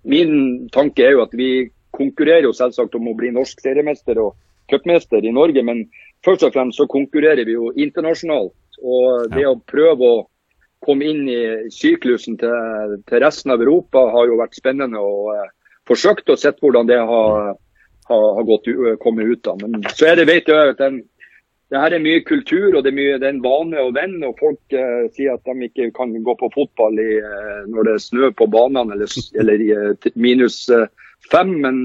Min 0.04 0.66
tanke 0.68 1.00
er 1.00 1.14
jo 1.14 1.22
at 1.22 1.32
vi 1.32 1.70
konkurrerer 1.96 2.44
jo 2.44 2.52
selvsagt 2.52 2.92
om 2.98 3.06
å 3.08 3.14
bli 3.16 3.30
norsk 3.32 3.62
seriemester 3.64 4.18
og 4.20 4.34
cupmester 4.68 5.24
i 5.24 5.32
Norge, 5.32 5.62
men 5.64 5.86
først 6.26 6.44
og 6.44 6.52
fremst 6.52 6.76
så 6.76 6.84
konkurrerer 6.92 7.48
vi 7.48 7.54
jo 7.56 7.70
internasjonalt. 7.72 8.52
Og 8.84 9.32
det 9.32 9.46
å 9.48 9.56
prøve 9.64 10.10
å 10.10 10.18
komme 10.84 11.08
inn 11.10 11.28
i 11.30 11.40
syklusen 11.72 12.38
til, 12.40 12.98
til, 13.08 13.20
resten 13.24 13.54
av 13.54 13.62
Europa 13.64 14.02
har 14.14 14.28
jo 14.30 14.40
vært 14.40 14.58
spennende. 14.58 15.00
og 15.00 15.32
uh, 15.34 15.48
forsøkt 15.88 16.30
å 16.32 16.36
sett 16.40 16.62
hvordan 16.64 16.88
det 16.88 16.96
har, 16.96 17.56
har, 18.08 18.28
har 18.38 18.46
gått, 18.48 18.70
kommet 19.02 19.28
ut 19.28 19.50
av. 19.50 19.60
Men 19.60 19.84
så 19.92 20.08
er 20.08 20.16
det, 20.16 20.28
vet 20.30 20.48
jeg, 20.48 20.76
den, 20.78 21.02
det 21.68 21.82
her 21.82 21.96
er 21.96 22.04
mye 22.04 22.22
kultur 22.24 22.70
og 22.70 22.84
det 22.84 22.94
er, 22.94 22.96
mye, 22.96 23.18
det 23.20 23.28
en 23.28 23.42
vane 23.44 23.82
og 23.84 23.92
venn. 23.98 24.16
og 24.24 24.40
Folk 24.40 24.76
uh, 24.76 25.04
sier 25.16 25.36
at 25.36 25.44
de 25.44 25.68
ikke 25.68 25.90
kan 25.96 26.14
gå 26.24 26.36
på 26.40 26.52
fotball 26.56 27.00
i, 27.02 27.10
når 27.68 27.88
det 27.88 27.96
er 27.96 28.04
snø 28.06 28.32
på 28.36 28.48
banene 28.48 28.96
eller, 28.96 29.16
eller 29.40 29.64
i 29.68 30.14
minus 30.16 30.62
fem. 31.30 31.56
Men 31.60 31.84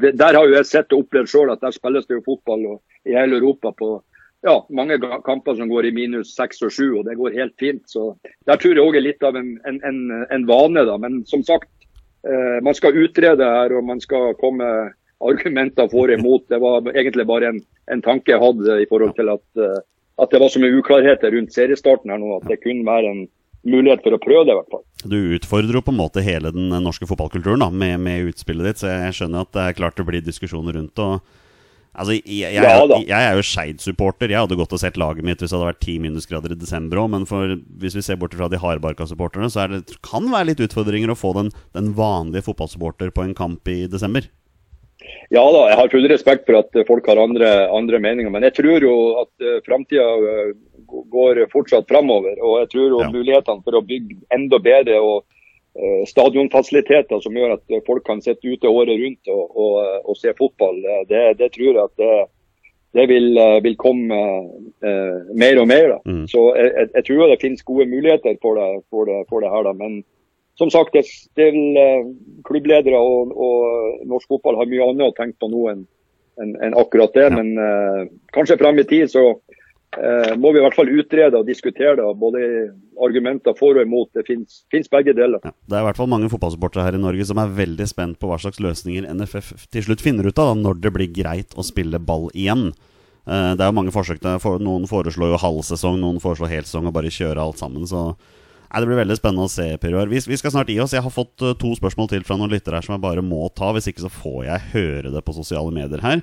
det, 0.00 0.16
der 0.20 0.40
har 0.40 0.48
jo 0.48 0.56
jeg 0.56 0.72
sett 0.72 0.96
og 0.96 1.04
opplevd 1.04 1.32
sjøl 1.32 1.52
at 1.52 1.64
der 1.64 1.76
spilles 1.76 2.08
det 2.08 2.20
jo 2.20 2.26
fotball 2.32 2.64
i 3.04 3.16
hele 3.16 3.40
Europa 3.42 3.76
på 3.76 3.98
ja, 4.46 4.66
mange 4.70 4.98
kamper 5.24 5.56
som 5.58 5.68
går 5.68 5.88
i 5.88 5.94
minus 5.94 6.34
seks 6.36 6.62
og 6.62 6.72
sju, 6.74 6.86
og 7.00 7.08
det 7.08 7.16
går 7.18 7.36
helt 7.38 7.54
fint. 7.58 7.82
Så 7.90 8.12
Der 8.46 8.56
tror 8.60 8.76
jeg 8.76 8.84
òg 8.84 8.98
er 8.98 9.06
litt 9.06 9.24
av 9.26 9.36
en, 9.36 9.56
en, 9.66 9.80
en, 9.84 10.00
en, 10.30 10.46
vane. 10.46 10.84
da, 10.86 10.96
Men 10.98 11.24
som 11.26 11.42
sagt, 11.42 11.70
eh, 12.26 12.58
man 12.62 12.74
skal 12.74 12.96
utrede 12.96 13.44
her 13.44 13.74
og 13.74 13.84
man 13.84 14.00
skal 14.00 14.36
komme 14.38 14.92
argumenter 15.18 15.88
for 15.90 16.06
og 16.06 16.14
imot. 16.14 16.46
Det 16.48 16.60
var 16.62 16.86
egentlig 16.94 17.26
bare 17.26 17.54
en, 17.54 18.02
tanke 18.02 18.30
jeg 18.30 18.42
hadde 18.42 18.82
i 18.82 18.86
forhold 18.90 19.16
til 19.18 19.32
at, 19.34 19.46
eh, 19.58 19.80
at 20.22 20.30
det 20.30 20.40
var 20.42 20.54
så 20.54 20.62
mye 20.62 20.78
uklarheter 20.78 21.34
rundt 21.34 21.56
seriestarten 21.56 22.14
her 22.14 22.22
nå, 22.22 22.38
at 22.38 22.46
det 22.50 22.62
kunne 22.62 22.86
være 22.86 23.10
en 23.10 23.26
mulighet 23.66 24.04
for 24.04 24.14
å 24.14 24.22
prøve 24.22 24.46
det. 24.46 24.54
i 24.54 24.60
hvert 24.60 24.70
fall. 24.70 24.84
Du 25.02 25.18
utfordrer 25.34 25.80
jo 25.80 25.82
på 25.82 25.90
en 25.90 25.98
måte 25.98 26.22
hele 26.22 26.54
den 26.54 26.70
norske 26.70 27.10
fotballkulturen 27.10 27.66
da, 27.66 27.72
med, 27.74 27.98
med 28.06 28.30
utspillet 28.30 28.70
ditt, 28.70 28.82
så 28.84 28.94
jeg 28.94 29.18
skjønner 29.18 29.42
at 29.42 29.52
det 29.56 29.66
er 29.66 29.78
klart 29.82 29.98
det 29.98 30.06
blir 30.06 30.22
diskusjoner 30.22 30.78
rundt. 30.78 31.02
og 31.02 31.18
Altså, 31.98 32.14
jeg, 32.14 32.52
jeg, 32.54 32.62
jeg, 32.62 33.04
jeg, 33.08 33.18
er 33.18 33.36
jo 33.36 33.44
Skeid-supporter. 33.44 34.30
Jeg 34.30 34.44
hadde 34.44 34.58
gått 34.60 34.74
og 34.76 34.80
sett 34.82 34.98
laget 35.00 35.26
mitt 35.26 35.42
hvis 35.42 35.50
det 35.50 35.58
hadde 35.58 35.70
vært 35.72 35.82
ti 35.82 35.96
minusgrader 36.02 36.54
i 36.54 36.58
desember 36.58 37.02
òg, 37.02 37.10
men 37.16 37.26
for, 37.28 37.56
hvis 37.82 37.96
vi 37.98 38.04
ser 38.06 38.20
bort 38.20 38.36
fra 38.38 38.50
de 38.52 38.60
hardbarka-supporterne, 38.62 39.50
så 39.50 39.66
det, 39.72 39.98
kan 40.06 40.26
det 40.26 40.34
være 40.34 40.50
litt 40.52 40.62
utfordringer 40.68 41.10
å 41.10 41.18
få 41.18 41.34
den, 41.38 41.50
den 41.76 41.90
vanlige 41.98 42.46
fotballsupporter 42.46 43.10
på 43.14 43.26
en 43.26 43.34
kamp 43.38 43.70
i 43.72 43.80
desember. 43.90 44.28
Ja 45.32 45.42
da, 45.54 45.64
jeg 45.70 45.78
har 45.78 45.90
full 45.92 46.06
respekt 46.10 46.46
for 46.48 46.58
at 46.58 46.78
folk 46.88 47.06
har 47.10 47.20
andre, 47.20 47.50
andre 47.74 48.00
meninger, 48.02 48.32
men 48.34 48.46
jeg 48.46 48.56
tror 48.58 48.84
jo 48.84 48.94
at 49.22 49.32
uh, 49.44 49.58
framtida 49.66 50.04
uh, 50.04 50.54
går 51.12 51.44
fortsatt 51.52 51.88
framover. 51.90 52.38
Og 52.42 52.62
jeg 52.62 52.70
tror 52.74 52.86
jo 52.86 53.02
ja. 53.04 53.10
mulighetene 53.12 53.64
for 53.66 53.78
å 53.78 53.84
bygge 53.84 54.22
enda 54.34 54.60
bedre 54.62 55.02
og 55.02 55.26
Eh, 55.28 55.37
stadionfasiliteter 56.10 57.20
som 57.22 57.36
gjør 57.36 57.52
at 57.54 57.74
folk 57.86 58.02
kan 58.06 58.18
sitte 58.24 58.50
ute 58.50 58.66
året 58.66 58.98
rundt 58.98 59.30
og, 59.30 59.44
og, 59.54 59.76
og 60.10 60.16
se 60.18 60.32
fotball. 60.38 60.80
Det, 61.06 61.20
det, 61.38 61.52
tror 61.54 61.68
jeg 61.68 61.84
at 61.84 62.00
det, 62.02 62.14
det 62.92 63.08
vil, 63.08 63.36
eh, 63.38 63.58
vil, 63.62 63.76
komme 63.76 64.18
uh, 64.84 65.18
mer 65.36 65.60
og 65.60 65.68
mer. 65.68 65.98
Mm. 66.06 66.24
Så 66.30 66.44
jeg, 66.56 66.88
jeg, 66.94 67.04
tror 67.04 67.26
det 67.28 67.40
finnes 67.42 67.66
gode 67.66 67.86
muligheter 67.86 68.38
for 68.42 68.58
det, 68.58 68.68
for 68.90 69.08
det, 69.08 69.18
for 69.28 69.44
her. 69.44 69.66
Da. 69.66 69.74
Men 69.76 70.00
som 70.58 70.70
sagt, 70.70 70.96
det, 70.96 71.04
vil, 71.36 71.76
eh, 71.76 72.08
klubbledere 72.48 72.98
og, 72.98 73.36
og, 73.36 74.00
norsk 74.08 74.28
fotball 74.28 74.58
har 74.58 74.70
mye 74.70 74.88
annet 74.88 75.12
å 75.12 75.16
tenke 75.18 75.38
på 75.38 75.50
nå 75.52 75.68
enn 75.74 75.84
en, 76.38 76.54
en 76.62 76.74
akkurat 76.78 77.14
det. 77.14 77.28
Ja. 77.28 77.34
Men 77.34 77.54
uh, 77.58 78.08
kanskje 78.34 78.58
frem 78.60 78.78
i 78.78 78.86
tid 78.88 79.10
så 79.12 79.24
eh, 79.96 80.34
må 80.36 80.52
vi 80.52 80.60
i 80.60 80.64
hvert 80.64 80.76
fall 80.76 80.90
utrede 80.92 81.40
og 81.40 81.48
diskutere 81.48 81.96
det. 82.00 82.08
Både 82.20 82.42
argumenter 83.04 83.56
for 83.58 83.78
og 83.78 83.86
imot. 83.86 84.10
Det 84.16 84.26
fins 84.26 84.92
begge 84.92 85.14
deler. 85.16 85.40
Ja, 85.44 85.54
det 85.54 85.78
er 85.78 85.84
i 85.84 85.88
hvert 85.88 86.00
fall 86.00 86.10
mange 86.10 86.30
fotballsupportere 86.32 86.84
her 86.86 86.98
i 86.98 87.02
Norge 87.02 87.28
som 87.28 87.40
er 87.40 87.56
veldig 87.56 87.88
spent 87.90 88.20
på 88.20 88.30
hva 88.30 88.40
slags 88.42 88.60
løsninger 88.62 89.08
NFF 89.14 89.68
til 89.72 89.88
slutt 89.88 90.04
finner 90.04 90.28
ut 90.28 90.42
av 90.42 90.52
da, 90.52 90.60
når 90.66 90.82
det 90.84 90.94
blir 90.96 91.12
greit 91.14 91.56
å 91.56 91.66
spille 91.66 92.02
ball 92.02 92.28
igjen. 92.34 92.72
Eh, 93.28 93.52
det 93.54 93.64
er 93.64 93.70
jo 93.70 93.78
mange 93.78 93.94
forsøk. 93.94 94.24
Noen 94.64 94.88
foreslår 94.90 95.34
jo 95.34 95.40
halvsesong, 95.44 96.00
noen 96.00 96.20
foreslår 96.22 96.52
helsesong 96.56 96.88
og 96.88 96.96
bare 96.96 97.12
kjøre 97.12 97.42
alt 97.44 97.60
sammen. 97.60 97.86
så 97.86 98.12
Nei, 98.68 98.82
Det 98.82 98.88
blir 98.90 99.00
veldig 99.00 99.16
spennende 99.16 99.46
å 99.46 99.48
se, 99.48 99.78
Per 99.80 99.94
Vi, 100.10 100.20
vi, 100.28 100.36
skal 100.36 100.52
snart 100.52 100.68
gi 100.68 100.78
oss. 100.80 100.92
Jeg 100.92 101.04
har 101.04 101.12
fått 101.12 101.40
uh, 101.40 101.54
to 101.56 101.72
spørsmål 101.72 102.10
til 102.10 102.24
fra 102.24 102.36
noen 102.36 102.52
lyttere 102.52 102.76
her 102.76 102.84
som 102.84 102.92
jeg 102.92 103.00
bare 103.00 103.24
må 103.24 103.48
ta. 103.56 103.72
Hvis 103.72 103.88
ikke 103.88 104.04
så 104.04 104.12
får 104.12 104.44
jeg 104.44 104.66
høre 104.74 105.12
det 105.14 105.24
på 105.24 105.32
sosiale 105.32 105.72
medier 105.72 106.04
her. 106.04 106.20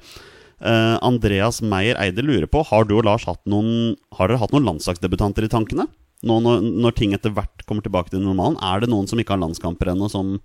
Uh, 0.64 0.96
Andreas 1.04 1.60
Meyer 1.60 1.98
Eide 2.00 2.24
lurer 2.24 2.48
på 2.48 2.62
Har 2.64 2.86
du 2.88 2.94
og 2.96 3.04
Lars 3.04 3.26
hatt 3.28 3.42
noen 3.44 3.98
Har 4.16 4.30
dere 4.32 4.40
hatt 4.40 4.54
noen 4.56 4.64
landslagsdebutanter 4.64 5.44
i 5.44 5.50
tankene? 5.52 5.84
Nå 6.24 6.38
når, 6.40 6.62
når, 6.64 6.96
ting 6.96 7.12
etter 7.16 7.34
hvert 7.36 7.66
kommer 7.68 7.84
tilbake 7.84 8.14
til 8.14 8.24
normalen, 8.24 8.56
er 8.64 8.82
det 8.82 8.90
noen 8.90 9.10
som 9.10 9.20
ikke 9.20 9.36
har 9.36 9.42
landskamper 9.44 9.92
ennå, 9.92 10.08
som, 10.10 10.38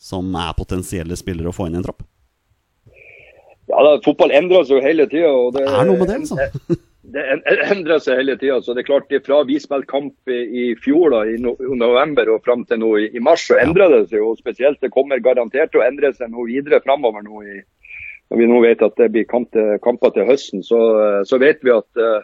som, 0.00 0.28
er 0.38 0.54
potensielle 0.56 1.18
spillere 1.18 1.50
å 1.50 1.56
få 1.56 1.66
inn 1.66 1.74
i 1.74 1.80
en 1.80 1.88
tropp? 1.88 2.06
Ja, 3.70 3.82
da, 3.84 3.96
Fotball 4.04 4.32
endrer 4.34 4.64
seg 4.66 4.78
jo 4.78 4.84
hele 4.86 5.06
tida. 5.10 5.32
Det, 5.54 5.66
det 5.66 5.74
er 5.80 5.90
noe 5.90 5.98
med 5.98 6.08
det, 6.10 6.20
altså. 6.22 6.78
det 7.14 7.26
endrer 7.74 8.00
seg 8.02 8.22
hele 8.22 8.38
tida. 8.40 8.60
Så 8.64 8.74
det 8.74 8.84
er 8.84 8.88
klart, 8.88 9.12
fra 9.26 9.42
vi 9.50 9.58
spilte 9.62 9.90
kamp 9.90 10.32
i, 10.32 10.70
fjor, 10.82 11.12
da, 11.14 11.20
i 11.28 11.36
no, 11.42 11.56
november 11.78 12.32
og 12.34 12.46
fram 12.46 12.64
til 12.70 12.80
nå 12.82 12.94
i, 13.02 13.10
i 13.12 13.22
mars, 13.22 13.44
så 13.50 13.58
endrer 13.60 13.92
det 13.92 14.04
seg 14.08 14.22
jo 14.22 14.32
spesielt. 14.38 14.80
Det 14.82 14.92
kommer 14.94 15.22
garantert 15.22 15.74
til 15.74 15.82
å 15.82 15.86
endre 15.86 16.14
seg 16.16 16.32
noe 16.32 16.48
videre 16.48 16.80
framover 16.86 17.26
nå 17.26 17.44
i, 17.44 17.60
når 18.30 18.38
vi 18.38 18.46
nå 18.46 18.60
vet 18.62 18.82
at 18.86 18.98
det 18.98 19.10
blir 19.10 19.26
kamper 19.26 20.12
til 20.14 20.28
høsten, 20.28 20.62
så, 20.62 20.78
så, 21.26 21.38
vet 21.42 21.64
vi 21.66 21.72
at 21.74 21.98
uh, 21.98 22.22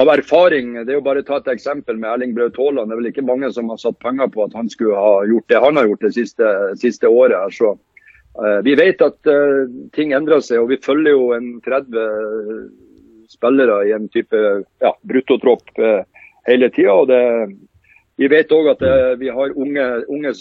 av 0.00 0.08
erfaring 0.12 0.74
Det 0.76 0.92
er 0.92 0.98
jo 0.98 1.04
bare 1.04 1.22
å 1.22 1.26
ta 1.26 1.38
et 1.40 1.50
eksempel 1.52 1.96
med 1.96 2.08
Erling 2.10 2.34
Braut 2.36 2.56
Haaland. 2.60 2.90
Det 2.90 2.96
er 2.96 3.00
vel 3.02 3.10
ikke 3.10 3.24
mange 3.28 3.48
som 3.52 3.70
har 3.72 3.80
satt 3.80 3.96
penger 4.04 4.28
på 4.32 4.44
at 4.44 4.56
han 4.56 4.68
skulle 4.72 4.96
ha 4.96 5.22
gjort 5.28 5.48
det 5.48 5.62
han 5.64 5.80
har 5.80 5.88
gjort 5.88 6.04
det 6.04 6.14
siste, 6.16 6.50
siste 6.80 7.08
året. 7.12 7.54
så 7.56 7.74
uh, 7.76 8.58
Vi 8.64 8.76
vet 8.80 9.04
at 9.04 9.28
uh, 9.28 9.68
ting 9.96 10.16
endrer 10.16 10.44
seg, 10.44 10.62
og 10.62 10.72
vi 10.72 10.80
følger 10.84 11.16
jo 11.16 11.32
en 11.36 11.54
30 11.64 12.68
spillere 13.28 13.82
i 13.84 13.92
en 13.92 14.08
type 14.08 14.38
ja, 14.80 14.94
bruttotropp 15.04 15.68
hele 16.48 16.70
tida. 16.72 16.94
Vi 18.18 18.26
vet 18.30 18.52
òg 18.54 18.72
at 18.72 18.82
eh, 18.82 19.12
vi 19.20 19.30
har 19.30 19.54
unge, 19.54 19.86
unge, 20.10 20.34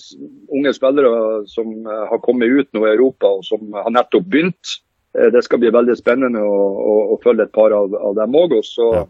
unge, 0.49 0.73
spillere 0.73 1.43
som 1.51 1.73
eh, 1.85 2.05
har 2.09 2.21
kommet 2.25 2.49
ut 2.49 2.69
nå 2.73 2.85
i 2.87 2.93
Europa 2.95 3.29
og 3.37 3.45
som 3.45 3.69
har 3.75 3.91
nettopp 3.93 4.25
begynt. 4.33 4.79
Eh, 5.17 5.29
det 5.33 5.43
skal 5.45 5.61
bli 5.61 5.73
veldig 5.73 5.97
spennende 5.99 6.41
å, 6.41 6.57
å, 6.81 6.95
å 7.13 7.19
følge 7.21 7.45
et 7.45 7.53
par 7.53 7.75
av, 7.77 7.93
av 7.93 8.17
dem 8.17 8.39
òg. 8.39 8.57
Så 8.65 8.89
ja 8.95 9.05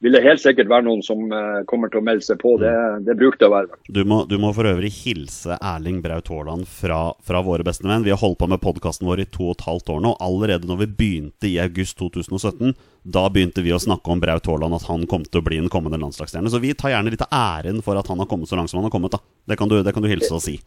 vil 0.00 0.14
det 0.14 0.20
helt 0.22 0.42
sikkert 0.42 0.68
være 0.70 0.86
noen 0.86 1.00
som 1.02 1.24
uh, 1.32 1.64
kommer 1.66 1.90
til 1.90 1.98
å 2.00 2.04
melde 2.06 2.22
seg 2.22 2.38
på. 2.38 2.54
Det, 2.62 2.70
det 3.06 3.16
bruker 3.18 3.40
det 3.40 3.48
å 3.48 3.54
være. 3.54 3.78
Du 3.90 4.04
må, 4.06 4.20
du 4.30 4.36
må 4.38 4.52
for 4.54 4.68
øvrig 4.70 4.92
hilse 4.94 5.58
Erling 5.58 5.98
Braut 6.04 6.30
Haaland 6.30 6.68
fra, 6.70 7.00
fra, 7.26 7.42
våre 7.42 7.66
beste 7.66 7.88
menn. 7.88 8.06
Vi 8.06 8.12
har 8.14 8.20
holdt 8.22 8.38
på 8.38 8.48
med 8.50 8.62
podkasten 8.62 9.08
vår 9.10 9.24
i 9.24 9.28
to 9.34 9.48
og 9.50 9.56
et 9.56 9.66
halvt 9.66 9.90
år 9.96 10.04
nå. 10.06 10.14
Allerede 10.22 10.70
når 10.70 10.84
vi 10.84 10.90
begynte 11.02 11.50
i 11.50 11.56
august 11.62 11.98
2017, 11.98 12.76
da 13.10 13.24
begynte 13.32 13.64
vi 13.64 13.74
å 13.74 13.82
snakke 13.82 14.14
om 14.14 14.22
Braut 14.22 14.46
Haaland, 14.46 14.78
at 14.78 14.86
han 14.86 15.06
kom 15.10 15.26
til 15.26 15.42
å 15.42 15.46
bli 15.48 15.58
en 15.58 15.72
kommende 15.72 15.98
landslagsstjerne. 15.98 16.52
Så 16.52 16.62
vi 16.62 16.76
tar 16.78 16.94
gjerne 16.94 17.14
litt 17.14 17.26
av 17.26 17.34
æren 17.34 17.82
for 17.82 17.98
at 17.98 18.06
han 18.12 18.22
har 18.22 18.30
kommet 18.30 18.50
så 18.50 18.58
langt 18.60 18.70
som 18.70 18.78
han 18.78 18.86
har 18.86 18.94
kommet. 18.94 19.18
da. 19.18 19.22
Det 19.50 19.58
kan 19.58 19.70
du, 19.70 19.80
det 19.82 19.96
kan 19.96 20.04
du 20.04 20.10
hilse 20.12 20.30
og 20.30 20.44
si. 20.46 20.60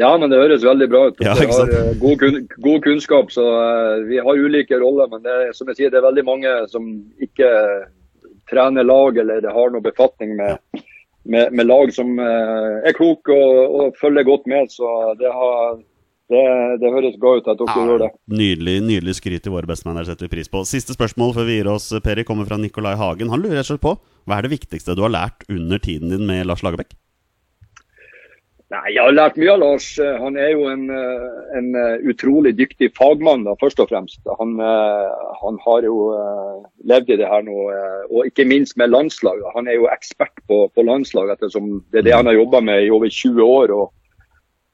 Ja, 0.00 0.14
men 0.16 0.32
det 0.32 0.40
høres 0.40 0.64
veldig 0.64 0.86
bra 0.88 1.06
ut. 1.10 1.18
Ja, 1.20 1.34
vi 1.36 1.44
har 1.44 1.70
uh, 1.76 1.92
god, 2.00 2.20
kun, 2.22 2.44
god, 2.56 2.82
kunnskap, 2.86 3.32
så 3.34 3.44
uh, 3.44 4.00
vi 4.08 4.16
har 4.16 4.44
ulike 4.48 4.78
roller. 4.80 5.10
Men 5.12 5.26
det, 5.26 5.40
som 5.58 5.68
jeg 5.68 5.76
sier, 5.76 5.92
det 5.92 6.00
er 6.00 6.06
veldig 6.08 6.24
mange 6.24 6.54
som 6.72 6.86
ikke 7.20 7.50
trener 8.50 8.86
lag 8.86 9.18
eller 9.22 9.46
har 9.54 9.72
noe 9.72 9.84
befatning 9.84 10.34
med, 10.38 10.82
med, 11.24 11.54
med 11.54 11.68
lag 11.68 11.92
som 11.94 12.18
eh, 12.18 12.80
er 12.88 12.96
kloke 12.96 13.34
og, 13.34 13.78
og, 13.78 14.00
følger 14.00 14.26
godt 14.28 14.50
med. 14.50 14.72
Så 14.74 14.90
det 15.20 15.32
har, 15.34 15.80
Det, 16.30 16.40
det 16.78 16.90
høres 16.94 17.16
bra 17.18 17.32
ut 17.40 17.48
at 17.50 17.58
dere 17.58 17.86
gjør 17.88 18.02
det. 18.04 18.08
Nydelig, 18.30 18.76
nydelig 18.86 19.16
skryt 19.18 19.42
til 19.42 19.50
våre 19.50 19.66
bestemenn. 19.66 19.98
Der 19.98 20.06
setter 20.12 20.28
vi 20.28 20.36
pris 20.36 20.50
på. 20.52 20.62
Siste 20.62 20.94
spørsmål 20.94 21.34
før 21.34 21.48
vi 21.48 21.56
gir 21.58 21.70
oss, 21.72 21.88
Peri, 22.04 22.22
kommer 22.22 22.46
fra 22.46 22.60
Nikolai 22.60 22.94
Hagen. 23.00 23.32
Han 23.34 23.42
lurer 23.42 23.58
rett 23.58 23.66
og 23.66 23.72
slett 23.72 23.86
på 23.88 23.96
hva 24.30 24.38
er 24.38 24.46
det 24.46 24.52
viktigste 24.52 24.94
du 24.94 25.02
har 25.02 25.10
lært 25.10 25.42
under 25.50 25.82
tiden 25.82 26.12
din 26.12 26.28
med 26.28 26.46
Lars 26.46 26.62
Lagerbäck? 26.62 26.94
Nei, 28.70 28.92
Jeg 28.94 29.02
har 29.02 29.14
lært 29.16 29.38
mye 29.40 29.50
av 29.50 29.62
Lars. 29.64 29.86
Han 29.98 30.36
er 30.38 30.52
jo 30.52 30.68
en, 30.70 30.84
en 31.58 31.70
utrolig 32.06 32.52
dyktig 32.54 32.92
fagmann, 32.94 33.42
da, 33.48 33.56
først 33.58 33.82
og 33.82 33.88
fremst. 33.90 34.20
Han, 34.38 34.52
han, 34.62 35.56
har 35.64 35.86
jo 35.88 35.96
levd 36.86 37.10
i 37.10 37.16
det 37.18 37.26
her 37.26 37.42
nå, 37.48 37.64
og 38.12 38.28
ikke 38.30 38.46
minst 38.46 38.78
med 38.78 38.92
landslaget. 38.92 39.48
Han 39.56 39.66
er 39.66 39.80
jo 39.80 39.88
ekspert 39.90 40.38
på, 40.46 40.68
på 40.70 40.86
landslag, 40.86 41.32
ettersom 41.34 41.80
det 41.90 42.04
er 42.04 42.06
det 42.06 42.14
han 42.14 42.30
har 42.30 42.38
jobba 42.38 42.62
med 42.62 42.86
i 42.86 42.92
over 42.94 43.10
20 43.10 43.42
år. 43.42 43.74
og 43.74 43.90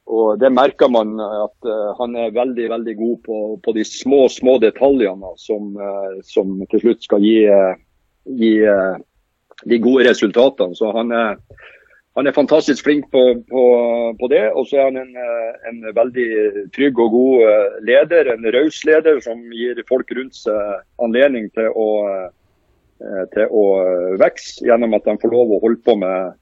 og 0.07 0.39
Det 0.39 0.53
merker 0.53 0.89
man 0.89 1.19
at 1.19 1.67
han 1.99 2.15
er 2.15 2.35
veldig 2.35 2.69
veldig 2.71 2.95
god 2.97 3.17
på, 3.25 3.39
på 3.65 3.73
de 3.75 3.83
små 3.85 4.29
små 4.31 4.59
detaljene 4.63 5.33
som, 5.37 5.75
som 6.23 6.61
til 6.71 6.85
slutt 6.85 7.03
skal 7.03 7.27
gi, 7.27 7.41
gi 8.39 8.53
de 9.65 9.79
gode 9.83 10.07
resultatene. 10.07 10.77
Så 10.79 10.93
han 10.95 11.11
er, 11.11 11.41
han 12.17 12.27
er 12.27 12.33
fantastisk 12.33 12.87
flink 12.87 13.11
på, 13.13 13.23
på, 13.51 13.63
på 14.17 14.29
det. 14.33 14.45
Og 14.57 14.65
så 14.71 14.81
er 14.81 14.89
han 14.89 15.01
en, 15.03 15.17
en, 15.69 15.83
veldig 15.97 16.29
trygg 16.73 17.01
og 17.05 17.13
god 17.13 17.83
leder, 17.85 18.31
en 18.33 18.49
raus 18.57 18.81
leder 18.89 19.21
som 19.25 19.43
gir 19.53 19.83
folk 19.89 20.13
rundt 20.17 20.39
seg 20.39 20.81
anledning 21.05 21.51
til 21.53 21.69
å, 21.77 21.89
til 23.35 23.53
å 23.53 23.65
vokse 24.23 24.65
gjennom 24.65 24.97
at 24.97 25.05
de 25.05 25.17
får 25.21 25.35
lov 25.35 25.53
å 25.53 25.61
holde 25.67 25.83
på 25.85 25.99
med 26.01 26.39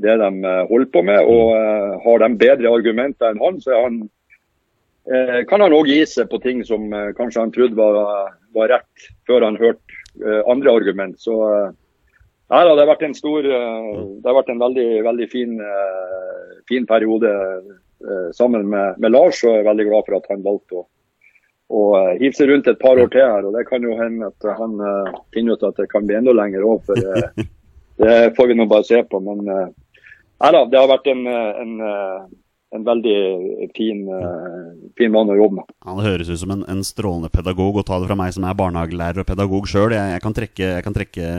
det 0.00 0.16
de 0.22 0.30
holder 0.70 0.88
på 0.94 1.04
med. 1.04 1.28
Og 1.28 2.00
har 2.06 2.24
de 2.24 2.40
bedre 2.40 2.72
argumenter 2.72 3.34
enn 3.34 3.44
han, 3.44 3.60
så 3.60 3.76
han, 3.84 4.00
kan 5.52 5.66
han 5.66 5.76
òg 5.76 5.92
gi 5.92 6.00
seg 6.08 6.32
på 6.32 6.40
ting 6.40 6.64
som 6.64 6.88
kanskje 7.18 7.44
han 7.44 7.52
trodde 7.52 7.76
var, 7.76 8.32
var 8.56 8.72
rett, 8.72 9.10
før 9.28 9.44
han 9.50 9.60
hørte 9.60 10.40
andre 10.48 10.72
argument. 10.80 11.20
Så 11.20 11.36
Nei, 12.50 12.62
det 12.66 12.82
har 12.82 12.88
vært 12.90 13.04
en 13.06 13.14
stor, 13.14 13.46
det 13.46 14.26
har 14.26 14.34
vært 14.34 14.48
en 14.50 14.62
veldig, 14.62 14.88
veldig 15.06 15.26
fin, 15.30 15.52
fin 16.66 16.86
periode 16.88 17.30
sammen 18.34 18.64
med, 18.72 18.98
med, 18.98 19.12
Lars. 19.14 19.42
Og 19.44 19.52
jeg 19.52 19.62
er 19.62 19.68
veldig 19.68 19.86
glad 19.86 20.08
for 20.08 20.16
at 20.18 20.26
han 20.32 20.42
valgte 20.42 20.80
å, 20.80 20.82
å 21.70 21.84
hive 22.18 22.34
seg 22.34 22.50
rundt 22.50 22.72
et 22.72 22.80
par 22.82 22.98
år 22.98 23.12
til 23.12 23.22
her. 23.22 23.46
og 23.46 23.54
Det 23.54 23.62
kan 23.68 23.86
jo 23.86 23.94
hende 24.00 24.32
at 24.32 24.48
han 24.58 24.74
finner 25.36 25.54
ut 25.54 25.68
at 25.68 25.78
det 25.78 25.86
kan 25.92 26.08
bli 26.08 26.18
enda 26.18 26.34
lenger 26.34 26.66
òg. 26.66 26.90
For 26.90 26.98
det 28.02 28.18
får 28.34 28.50
vi 28.50 28.58
nå 28.58 28.66
bare 28.72 28.88
se 28.88 28.98
på. 29.06 29.22
Men 29.22 29.46
nei 29.46 30.52
da, 30.56 30.64
det 30.66 30.80
har 30.80 30.90
vært 30.90 31.06
en, 31.14 31.22
en, 31.30 31.78
en 32.74 32.90
veldig 32.90 33.16
fin, 33.78 34.02
fin 34.98 35.14
mann 35.14 35.30
å 35.30 35.38
jobbe 35.38 35.60
med. 35.60 35.70
Han 35.86 36.02
høres 36.02 36.34
ut 36.34 36.42
som 36.42 36.56
en, 36.56 36.66
en 36.66 36.82
strålende 36.82 37.30
pedagog. 37.30 37.78
Og 37.78 37.86
ta 37.86 38.02
det 38.02 38.10
fra 38.10 38.18
meg 38.18 38.34
som 38.34 38.50
er 38.50 38.58
barnehagelærer 38.58 39.22
og 39.22 39.30
pedagog 39.30 39.70
sjøl. 39.70 39.94
Jeg, 39.94 40.16
jeg, 40.16 40.26
kan 40.26 40.38
trekke, 40.42 40.74
jeg 40.80 40.88
kan 40.88 40.98
trekke 40.98 41.30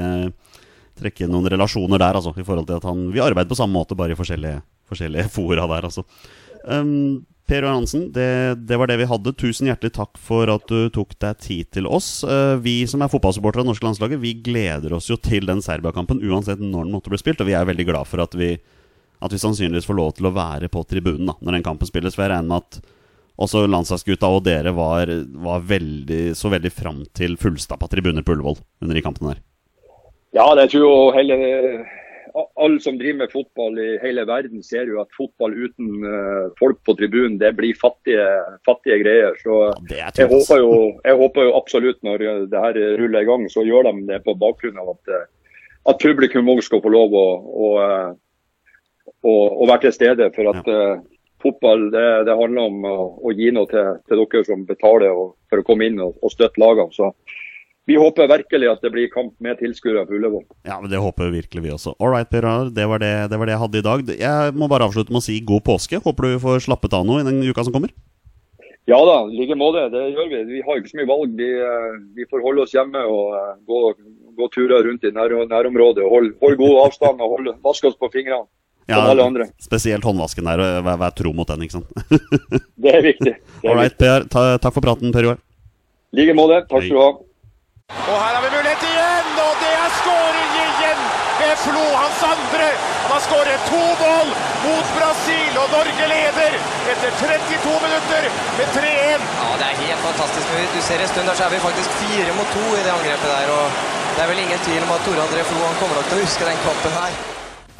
trekke 0.99 1.29
noen 1.29 1.49
relasjoner 1.53 2.01
der, 2.01 2.19
altså, 2.19 2.33
i 2.35 2.45
forhold 2.45 2.69
til 2.69 2.79
at 2.79 2.87
han 2.87 3.09
Vi 3.13 3.23
arbeider 3.23 3.49
på 3.49 3.57
samme 3.59 3.77
måte, 3.77 3.97
bare 3.97 4.15
i 4.15 4.19
forskjellige, 4.19 4.61
forskjellige 4.89 5.29
fora 5.37 5.67
der, 5.71 5.89
altså. 5.89 6.05
Um, 6.65 7.25
per 7.51 7.65
Hansen, 7.67 8.05
det, 8.15 8.55
det, 8.67 8.77
var 8.79 8.87
det 8.87 8.99
vi 9.01 9.07
hadde. 9.09 9.33
Tusen 9.35 9.67
hjertelig 9.67 9.91
takk 9.97 10.19
for 10.21 10.47
at 10.53 10.69
du 10.69 10.91
tok 10.93 11.17
deg 11.19 11.41
tid 11.43 11.71
til 11.75 11.89
oss. 11.89 12.21
Uh, 12.23 12.55
vi 12.63 12.81
som 12.87 13.03
er 13.03 13.11
fotballsupportere 13.11 13.65
av 13.65 13.71
norske 13.71 13.87
landslaget, 13.87 14.21
vi 14.21 14.37
gleder 14.45 14.95
oss 14.95 15.09
jo 15.11 15.17
til 15.19 15.49
den 15.49 15.63
Serbia-kampen 15.65 16.23
uansett 16.23 16.61
når 16.63 16.87
den 16.87 16.95
måtte 16.95 17.11
bli 17.11 17.19
spilt, 17.19 17.43
og 17.43 17.49
vi 17.49 17.57
er 17.57 17.67
veldig 17.67 17.87
glad 17.89 18.07
for 18.07 18.23
at 18.23 18.37
vi, 18.39 18.53
at 19.19 19.35
vi 19.35 19.41
sannsynligvis 19.41 19.89
får 19.89 19.99
lov 19.99 20.15
til 20.15 20.29
å 20.29 20.35
være 20.37 20.71
på 20.71 20.85
tribunen 20.87 21.33
da, 21.33 21.37
når 21.41 21.59
den 21.59 21.67
kampen 21.67 21.89
spilles. 21.89 22.15
For 22.15 22.27
jeg 22.27 22.35
regner 22.35 22.53
med 22.53 22.63
at 22.63 22.81
også 23.41 23.65
landslagsgutta 23.67 24.29
og 24.31 24.43
dere 24.45 24.73
var, 24.77 25.11
var 25.43 25.63
veldig, 25.65 26.23
så 26.37 26.51
veldig 26.53 26.71
fram 26.73 27.03
til 27.17 27.35
fullstappa 27.41 27.89
tribuner 27.91 28.25
på 28.25 28.35
Ullevål 28.35 28.61
under 28.83 28.97
de 28.97 29.03
kampene 29.03 29.33
der. 29.33 29.41
Ja, 30.35 30.47
det 30.55 30.69
tror 30.71 31.17
jeg 31.17 31.27
hele, 31.27 31.83
alle 32.55 32.79
som 32.79 32.97
driver 32.99 33.17
med 33.23 33.33
fotball 33.33 33.79
i 33.81 33.89
hele 34.01 34.23
verden 34.27 34.63
ser 34.63 34.87
jo 34.87 35.01
at 35.01 35.11
fotball 35.17 35.53
uten 35.55 36.05
uh, 36.05 36.47
folk 36.59 36.79
på 36.87 36.95
tribunen, 36.99 37.37
det 37.41 37.51
blir 37.57 37.75
fattige, 37.79 38.23
fattige 38.67 39.01
greier. 39.03 39.35
Så 39.43 39.59
jeg, 39.91 40.29
håper 40.31 40.61
jo, 40.61 40.71
jeg, 41.03 41.17
håper 41.19 41.47
jo, 41.47 41.53
absolutt 41.59 42.01
når 42.07 42.25
det 42.51 42.63
her 42.65 42.81
ruller 43.01 43.25
i 43.25 43.29
gang, 43.29 43.45
så 43.51 43.65
gjør 43.67 43.89
de 43.89 44.07
det 44.07 44.21
på 44.25 44.37
bakgrunn 44.39 44.79
av 44.81 44.93
at, 44.95 45.15
at 45.91 46.03
publikum 46.03 46.51
òg 46.53 46.63
skal 46.63 46.83
få 46.83 46.93
lov 46.93 47.15
å, 47.17 47.27
å, 47.67 47.71
å, 49.19 49.33
å, 49.33 49.67
være 49.67 49.87
til 49.87 49.97
stede. 49.99 50.31
For 50.37 50.53
at 50.53 50.71
ja. 50.71 50.81
fotball 51.43 51.89
det, 51.91 52.07
det, 52.29 52.39
handler 52.39 52.71
om 52.71 52.87
å, 52.87 53.35
gi 53.35 53.51
noe 53.51 53.67
til, 53.71 53.97
til, 54.07 54.23
dere 54.23 54.47
som 54.47 54.67
betaler 54.69 55.11
for 55.51 55.59
å 55.59 55.67
komme 55.67 55.91
inn 55.91 55.99
og, 55.99 56.15
og 56.23 56.31
støtte 56.31 56.63
lagene. 56.63 56.95
Så 56.95 57.11
vi 57.89 57.97
håper 57.97 58.29
virkelig 58.29 58.69
at 58.69 58.83
det 58.85 58.91
blir 58.93 59.09
kamp 59.09 59.33
med 59.41 59.57
tilskuere 59.57 60.03
på 60.05 60.13
Ullevål. 60.19 60.43
Ja, 60.67 60.77
men 60.81 60.89
Det 60.91 61.01
håper 61.01 61.31
virkelig 61.33 61.63
vi 61.63 61.73
også. 61.73 61.95
All 61.99 62.13
right, 62.13 62.29
Per 62.29 62.45
Arnar, 62.45 62.69
det, 62.69 62.85
var 62.87 63.01
det, 63.01 63.11
det 63.31 63.39
var 63.39 63.49
det 63.49 63.55
jeg 63.55 63.63
hadde 63.63 63.81
i 63.81 63.87
dag. 63.87 64.13
Jeg 64.21 64.53
må 64.53 64.69
bare 64.69 64.85
avslutte 64.85 65.13
med 65.13 65.23
å 65.23 65.25
si 65.25 65.39
god 65.41 65.65
påske. 65.65 66.01
Håper 66.03 66.29
du 66.29 66.39
får 66.43 66.65
slappet 66.67 66.93
av 66.93 67.07
noe 67.07 67.23
i 67.23 67.27
den 67.27 67.41
uka 67.41 67.65
som 67.65 67.73
kommer? 67.73 67.93
Ja 68.89 68.97
da, 69.05 69.17
i 69.29 69.37
like 69.37 69.57
måte. 69.57 69.87
Det 69.93 70.01
gjør 70.13 70.29
vi. 70.29 70.43
Vi 70.55 70.63
har 70.65 70.77
ikke 70.79 70.93
så 70.93 70.99
mye 71.01 71.09
valg. 71.09 71.35
Vi, 71.37 71.49
vi 72.17 72.29
får 72.29 72.45
holde 72.45 72.65
oss 72.65 72.73
hjemme 72.75 73.01
og 73.01 73.35
gå, 73.69 73.81
gå 74.37 74.49
turer 74.53 74.85
rundt 74.85 75.05
i 75.05 75.13
nær, 75.15 75.33
nærområdet. 75.49 76.05
Hold, 76.05 76.33
hold 76.41 76.57
god 76.61 76.81
avstand 76.85 77.21
og 77.21 77.37
hold, 77.37 77.53
vaske 77.65 77.89
oss 77.89 77.97
på 77.97 78.11
fingrene. 78.13 78.45
Ja. 78.89 79.45
Spesielt 79.61 80.03
håndvasken 80.03 80.47
der. 80.49 80.61
Vær, 80.83 80.97
vær 80.99 81.13
tro 81.15 81.31
mot 81.33 81.47
den, 81.47 81.65
ikke 81.65 81.79
sant? 81.79 81.91
det 82.81 82.95
er 82.97 83.05
viktig. 83.05 83.35
Det 83.61 83.69
er 83.69 83.73
All 83.73 83.77
right, 83.77 83.97
Per. 83.97 84.25
Ta, 84.29 84.45
takk 84.61 84.75
for 84.75 84.85
praten, 84.85 85.13
Per 85.13 85.29
Joar. 85.29 85.41
I 86.11 86.23
like 86.23 86.35
måte. 86.35 86.63
Takk 86.67 86.83
skal 86.85 86.97
du 86.97 87.01
ha. 87.01 87.11
Og 88.01 88.15
her 88.17 88.33
har 88.35 88.41
vi 88.43 88.49
mulighet 88.55 88.83
igjen, 88.87 89.33
og 89.45 89.57
det 89.61 89.71
er 89.77 89.91
skåring 89.99 90.53
igjen 90.61 91.01
med 91.41 91.53
Flo, 91.63 91.83
hans 92.01 92.21
andre. 92.25 92.69
Han 93.03 93.11
har 93.13 93.23
skåret 93.25 93.65
to 93.67 93.81
mål 94.01 94.31
mot 94.65 94.93
Brasil, 94.97 95.57
og 95.61 95.73
Norge 95.75 96.07
leder 96.13 96.55
etter 96.93 97.17
32 97.19 97.75
minutter 97.85 98.29
med 98.59 98.71
3-1. 98.77 99.27
Ja, 99.41 99.49
det 99.61 99.67
er 99.67 99.81
helt 99.83 100.05
fantastisk. 100.07 100.55
Du 100.75 100.79
ser 100.87 101.03
en 101.03 101.11
stund 101.11 101.29
der 101.29 101.37
så 101.39 101.49
er 101.49 101.55
vi 101.55 101.65
faktisk 101.67 101.99
fire 102.05 102.37
mot 102.39 102.55
to 102.55 102.63
i 102.77 102.85
det 102.85 102.95
angrepet 102.95 103.35
der. 103.35 103.51
og 103.57 103.83
Det 104.15 104.23
er 104.23 104.31
vel 104.33 104.45
ingen 104.45 104.65
tvil 104.69 104.87
om 104.87 104.95
at 104.95 105.05
Tore 105.07 105.27
André 105.27 105.45
Flo 105.51 105.61
han 105.67 105.77
kommer 105.83 105.99
nok 105.99 106.09
til 106.09 106.19
å 106.21 106.25
huske 106.25 106.49
den 106.49 106.65
kampen 106.65 106.97
her. 107.01 107.21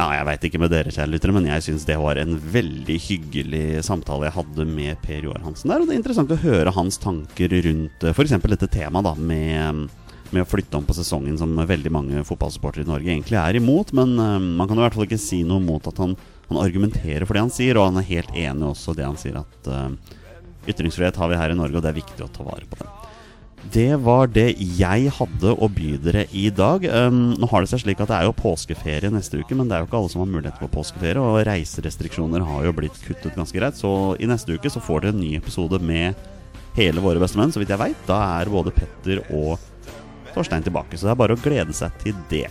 Ja, 0.01 0.07
jeg 0.15 0.25
veit 0.25 0.45
ikke 0.47 0.59
med 0.63 0.71
dere, 0.73 0.89
kjære 0.89 1.11
lyttere, 1.11 1.33
men 1.35 1.45
jeg 1.45 1.61
syns 1.61 1.83
det 1.85 1.97
var 2.01 2.17
en 2.17 2.31
veldig 2.53 2.95
hyggelig 3.03 3.65
samtale 3.85 4.25
jeg 4.29 4.33
hadde 4.33 4.65
med 4.65 5.01
Per 5.03 5.27
Joar 5.27 5.43
Hansen 5.45 5.69
der. 5.69 5.83
Og 5.83 5.89
det 5.89 5.93
er 5.93 5.99
interessant 6.01 6.31
å 6.33 6.39
høre 6.41 6.73
hans 6.73 6.97
tanker 7.03 7.53
rundt 7.67 8.05
f.eks. 8.09 8.33
dette 8.49 8.69
temaet 8.73 9.05
da, 9.05 9.13
med, 9.19 9.83
med 10.35 10.45
å 10.45 10.49
flytte 10.49 10.79
om 10.79 10.87
på 10.87 10.95
sesongen, 10.97 11.37
som 11.39 11.55
veldig 11.55 11.91
mange 11.93 12.23
fotballsupportere 12.27 12.85
i 12.85 12.89
Norge 12.89 13.11
egentlig 13.11 13.39
er 13.39 13.59
imot. 13.59 13.93
Men 13.97 14.15
uh, 14.19 14.39
man 14.39 14.69
kan 14.69 14.79
i 14.79 14.85
hvert 14.85 14.97
fall 14.97 15.07
ikke 15.09 15.21
si 15.21 15.43
noe 15.47 15.63
mot 15.63 15.87
at 15.87 16.01
han, 16.01 16.15
han, 16.49 16.61
argumenterer 16.63 17.27
for 17.27 17.37
det 17.37 17.45
han 17.45 17.53
sier, 17.53 17.77
og 17.77 17.89
han 17.89 18.01
er 18.01 18.09
helt 18.09 18.33
enig 18.33 18.71
også 18.71 18.95
i 18.95 19.01
det 19.01 19.07
han 19.07 19.19
sier, 19.21 19.41
at 19.43 19.71
uh, 19.71 20.17
ytringsfrihet 20.71 21.19
har 21.19 21.31
vi 21.31 21.39
her 21.39 21.53
i 21.53 21.57
Norge, 21.59 21.77
og 21.77 21.85
det 21.85 21.93
er 21.93 22.01
viktig 22.01 22.25
å 22.25 22.31
ta 22.31 22.45
vare 22.47 22.67
på 22.69 22.81
det. 22.81 22.89
Det 23.71 23.91
var 24.01 24.31
det 24.33 24.55
jeg 24.57 25.11
hadde 25.13 25.51
å 25.53 25.67
by 25.69 25.91
dere 26.01 26.23
i 26.33 26.47
dag. 26.49 26.85
Um, 26.89 27.35
nå 27.37 27.49
har 27.51 27.61
det 27.61 27.69
seg 27.69 27.83
slik 27.83 27.99
at 28.01 28.09
det 28.09 28.17
er 28.17 28.25
jo 28.25 28.37
påskeferie 28.39 29.11
neste 29.13 29.37
uke, 29.37 29.53
men 29.57 29.69
det 29.69 29.77
er 29.77 29.83
jo 29.83 29.89
ikke 29.89 29.99
alle 29.99 30.13
som 30.13 30.23
har 30.23 30.31
mulighet 30.31 30.57
for 30.57 30.73
påskeferie, 30.73 31.21
og 31.21 31.43
reiserestriksjoner 31.45 32.45
har 32.47 32.65
jo 32.65 32.73
blitt 32.79 32.97
kuttet 33.05 33.37
ganske 33.37 33.57
greit. 33.57 33.77
Så 33.77 34.15
i 34.17 34.29
neste 34.29 34.57
uke 34.57 34.71
så 34.73 34.81
får 34.81 35.03
dere 35.03 35.15
en 35.15 35.21
ny 35.21 35.35
episode 35.37 35.77
med 35.83 36.17
hele 36.77 37.03
våre 37.03 37.21
bestemenn, 37.21 37.53
så 37.53 37.61
vidt 37.61 37.73
jeg 37.73 37.81
veit. 37.83 38.01
Da 38.07 38.17
er 38.41 38.49
både 38.49 38.73
Petter 38.73 39.21
og 39.29 39.59
Torstein 40.35 40.65
tilbake, 40.65 40.97
så 40.97 41.09
det 41.09 41.15
er 41.15 41.21
bare 41.23 41.37
å 41.37 41.41
glede 41.41 41.75
seg 41.77 41.95
til 42.03 42.17
det. 42.31 42.47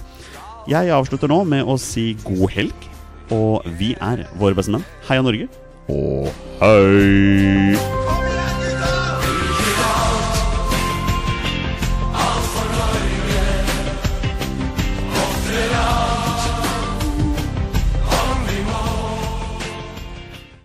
Jeg 0.70 0.92
avslutter 0.94 1.30
nå 1.30 1.42
med 1.48 1.66
å 1.66 1.78
si 1.80 2.12
god 2.26 2.50
helg, 2.54 2.88
og 3.34 3.66
vi 3.80 3.94
er 3.98 4.26
våre 4.40 4.58
bestemenn. 4.58 4.86
Heia 5.08 5.24
Norge, 5.24 5.48
og 5.90 6.28
hei! 6.60 8.19